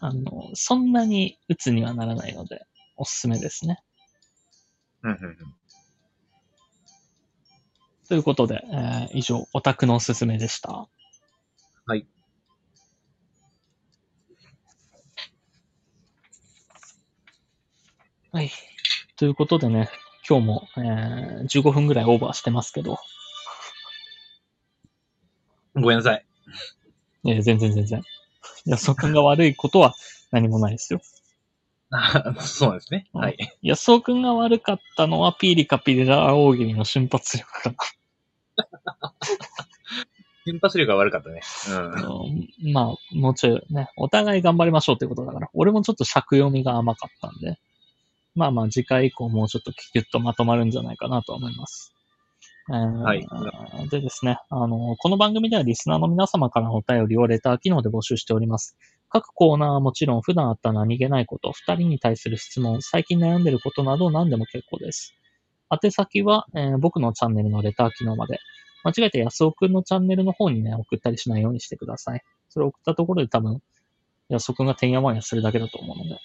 [0.00, 2.66] あの、そんなに鬱にはならないので、
[2.96, 3.80] おすすめですね。
[5.02, 5.36] うんうんうん。
[8.08, 10.88] ということで、えー以上、オタクのおすすめでした。
[11.86, 12.06] はい。
[18.32, 18.50] はい。
[19.16, 19.88] ということでね、
[20.28, 22.98] 今日も、えー15分ぐらいオーバーしてますけど、
[25.74, 26.26] ごめんなさい。
[27.26, 28.02] えー全然全然。
[28.66, 29.94] 安尾くんが悪いことは
[30.32, 31.00] 何もないですよ。
[31.90, 33.06] あ そうですね。
[33.14, 33.38] うんはい。
[33.62, 37.74] 安尾くんが悪かったのはピーリカピリラ大喜利の瞬発力か
[40.44, 41.40] 瞬発力が悪かったね。
[41.70, 41.78] な。
[41.78, 47.58] うんまあ、もうちょいね、お互い頑張りましょうってことだから、俺もちょっと尺読みが甘かったんで、
[48.36, 51.92] まあまあ次回以降もうちょっとキュッとまとまるんじゃないかなと思います。
[52.68, 53.26] えーはい
[53.90, 58.76] でですね、あの、この番組ではリスナーの皆様からのお便りをレター機能で募集しております。
[59.08, 65.14] 各コーナーはもちろん普段あった何気ないこと、二人に対する質問、最近悩んでることなど何でも結構です。
[65.70, 68.40] 宛先は、えー僕のチャンネルのレター機能まで。
[68.84, 72.22] 間違えて安尾くんのチャンネルの方にね、送ったりしないようにしてください。
[72.48, 73.60] それを送ったところで多分、
[74.28, 76.20] 安尾くんがてんやわんやするだけだと思うので。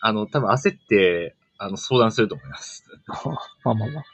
[0.00, 2.84] あの、多分焦って、あの、相談すると思います。
[3.64, 4.04] まあまあまあ。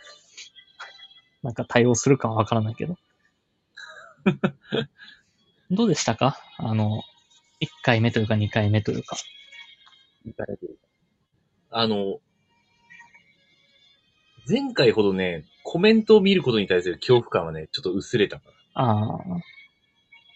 [1.43, 2.97] なんか対応するかはわからないけど。
[5.71, 6.39] どうでしたか？
[6.59, 7.03] あの、
[7.61, 9.17] 1回目というか2回目というか。
[11.71, 12.21] あの、
[14.49, 18.45] 前回ほどね、コメントを見ることに対する恐怖感はね、ちょっと薄れたか
[18.75, 19.19] ああ。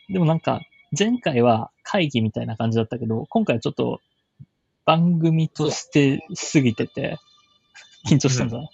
[0.09, 0.61] でもなんか、
[0.97, 4.01] 前回は会議みたいな感じだったけど、今回はちょっと
[4.87, 7.19] 番組として過ぎてて、
[8.09, 8.59] 緊張したんだ。
[8.59, 8.69] な。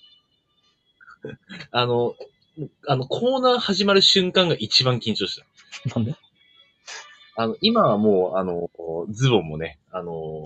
[1.70, 2.14] あの、
[2.86, 5.98] あの、コーナー始まる瞬間が一番緊張した。
[5.98, 6.14] なんで？
[7.34, 8.70] あの、今はもう、あの、
[9.10, 10.44] ズボンもね、あの、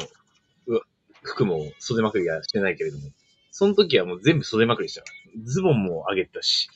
[0.69, 0.81] う
[1.23, 3.11] 服も袖まくりはしてないけれども、
[3.51, 5.03] その時はもう全部袖まくりした。
[5.45, 6.71] ズボンも上げたし。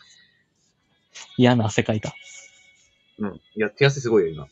[1.37, 2.15] 嫌な汗かいた。
[3.19, 3.37] うん。
[3.37, 4.49] いや、手汗すごいよ、今。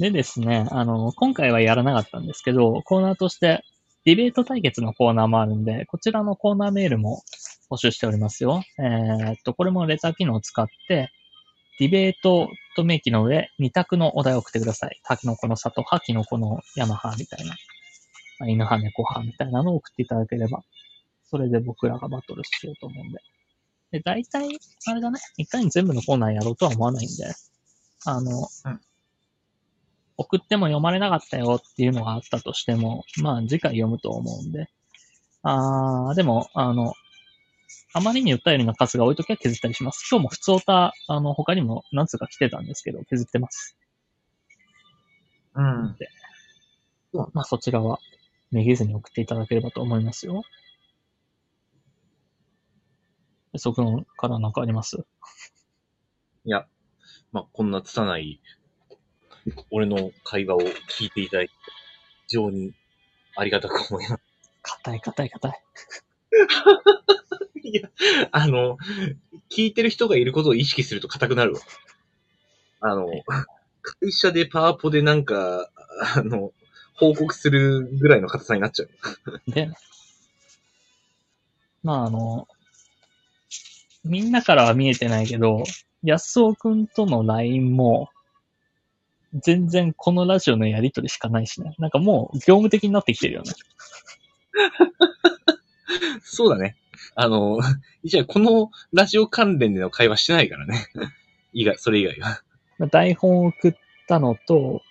[0.00, 3.62] でですね、あの、今回はやらなかったんですけど、コーナーとして、
[4.06, 7.22] ディベート対決のコーナーもあるんで、こちらのコーナーメールも
[7.70, 8.62] 募集しておりますよ。
[8.78, 11.10] えーっと、これもレター機能を使って、
[11.78, 14.98] ディベートと明記の上、二択のお題を送ってください。
[15.04, 17.54] タキノコの里派、キノコの山派みたいな、
[18.38, 20.62] ま犬派、猫派みたいなのを送っていただければ、
[21.24, 23.18] それで僕らがバトルしようと思うんで。
[23.90, 24.48] で、大体、
[24.86, 27.34] あれだね、一回に全部のコーナーやろうとは思わないんで、
[28.06, 28.80] あの、うん
[30.22, 34.68] 送っても読まれなかったよっていうのがあったとしても、まあ次回読むと思うんで。
[35.42, 36.92] あー、でも、あの、
[37.94, 40.06] あまりに訴えるような数が多いときは削ったりします。
[40.10, 43.78] 今日も普通歌、あの、他にも何つうか来てたんですけど、削ってます。
[45.54, 45.96] うん。
[45.98, 46.08] で
[47.12, 47.98] まあそちらは、
[48.50, 50.42] めげずに送っていただければと思いますよ。
[53.56, 55.04] そくんから何かあります？
[56.44, 56.66] いや、
[57.32, 58.40] まあ、こんな拙い、
[59.70, 61.54] 俺の会話を聞いていただいて、
[62.28, 62.72] 非常に
[63.36, 64.22] ありがたく思います。
[64.62, 65.52] 硬い硬い硬い。
[67.62, 67.90] いや、
[68.32, 68.78] あの、
[69.50, 71.60] 聞いてる人がいることを意識すると硬くなるわ。
[72.80, 73.08] あの、
[73.82, 75.70] 会社でパワポでなんか、
[76.16, 76.52] あの、
[76.94, 79.50] 報告するぐらいの硬さになっちゃう。
[79.50, 79.70] で、
[81.82, 82.46] まああの、
[84.04, 85.64] みんなからは見えてないけど、
[86.02, 88.10] 安尾くんとの LINE も、
[89.34, 91.74] 全然このラジオのやりとりしかないしね。
[91.78, 93.52] なんかもう業務的になってきてるよね。
[96.22, 96.76] そうだね。
[97.14, 97.58] あの、
[98.04, 100.86] じゃあこのラジオ関連での会話してないからね。
[101.52, 102.42] 以外、それ以外は。
[102.90, 103.74] 台本を送っ
[104.08, 104.82] たのと、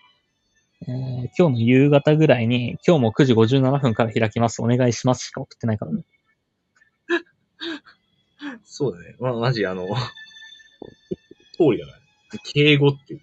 [0.88, 4.61] えー今日の夕方ぐらいに、今日も9時57分から開きます。
[4.61, 6.03] お願いしますしか送ってないからね。
[8.64, 9.16] そうだね。
[9.20, 11.99] ま、マジあの、通りだから。
[12.44, 13.22] 敬語っていう。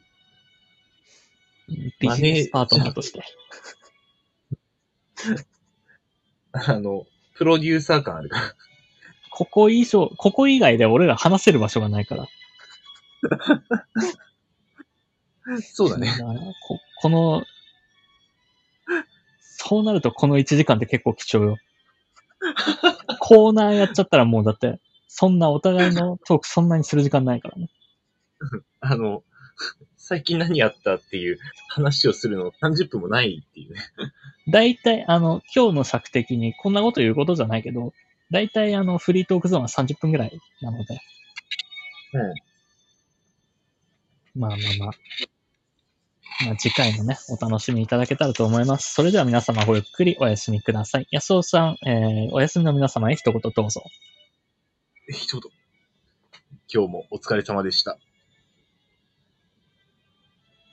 [1.69, 3.23] ビジネスパートナーとして。
[6.53, 8.55] あの、プロデューサー感あるから。
[9.31, 12.29] ここ以上、ここ以外で俺ら話せる場所がないから。
[15.61, 16.11] そうだね。
[16.67, 17.43] ここの、
[19.41, 21.57] そうなるとこの1時間って結構貴重よ。
[23.21, 27.71] コーナーやっちゃったらもうだって、そんなお互いのトークそんなにする時間ないからね。
[28.81, 29.23] あの、
[30.09, 31.39] 最近何やったっていう
[31.69, 33.81] 話をするの30分もないっていうね。
[34.49, 37.93] だいたいあの、今日の尺的にこんなこと言うことじゃないけど、
[38.31, 41.01] だいたいあの、フリートークゾーンは30分ぐらいなので。
[42.15, 42.19] う
[44.39, 44.41] ん。
[44.41, 44.91] まあまあまあ。
[46.45, 48.95] まあ次回もね、お楽しみいただけたらと思います。
[48.95, 51.09] それでは皆様ごゆっくりお休みください。
[51.11, 53.83] 安尾さん、えー、お休みの皆様へ一言どうぞ。
[55.09, 55.51] 一言。
[56.73, 57.99] 今日もお疲れ様でした。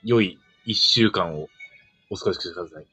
[0.03, 1.47] 良い一週間を
[2.09, 2.92] お過ごしください。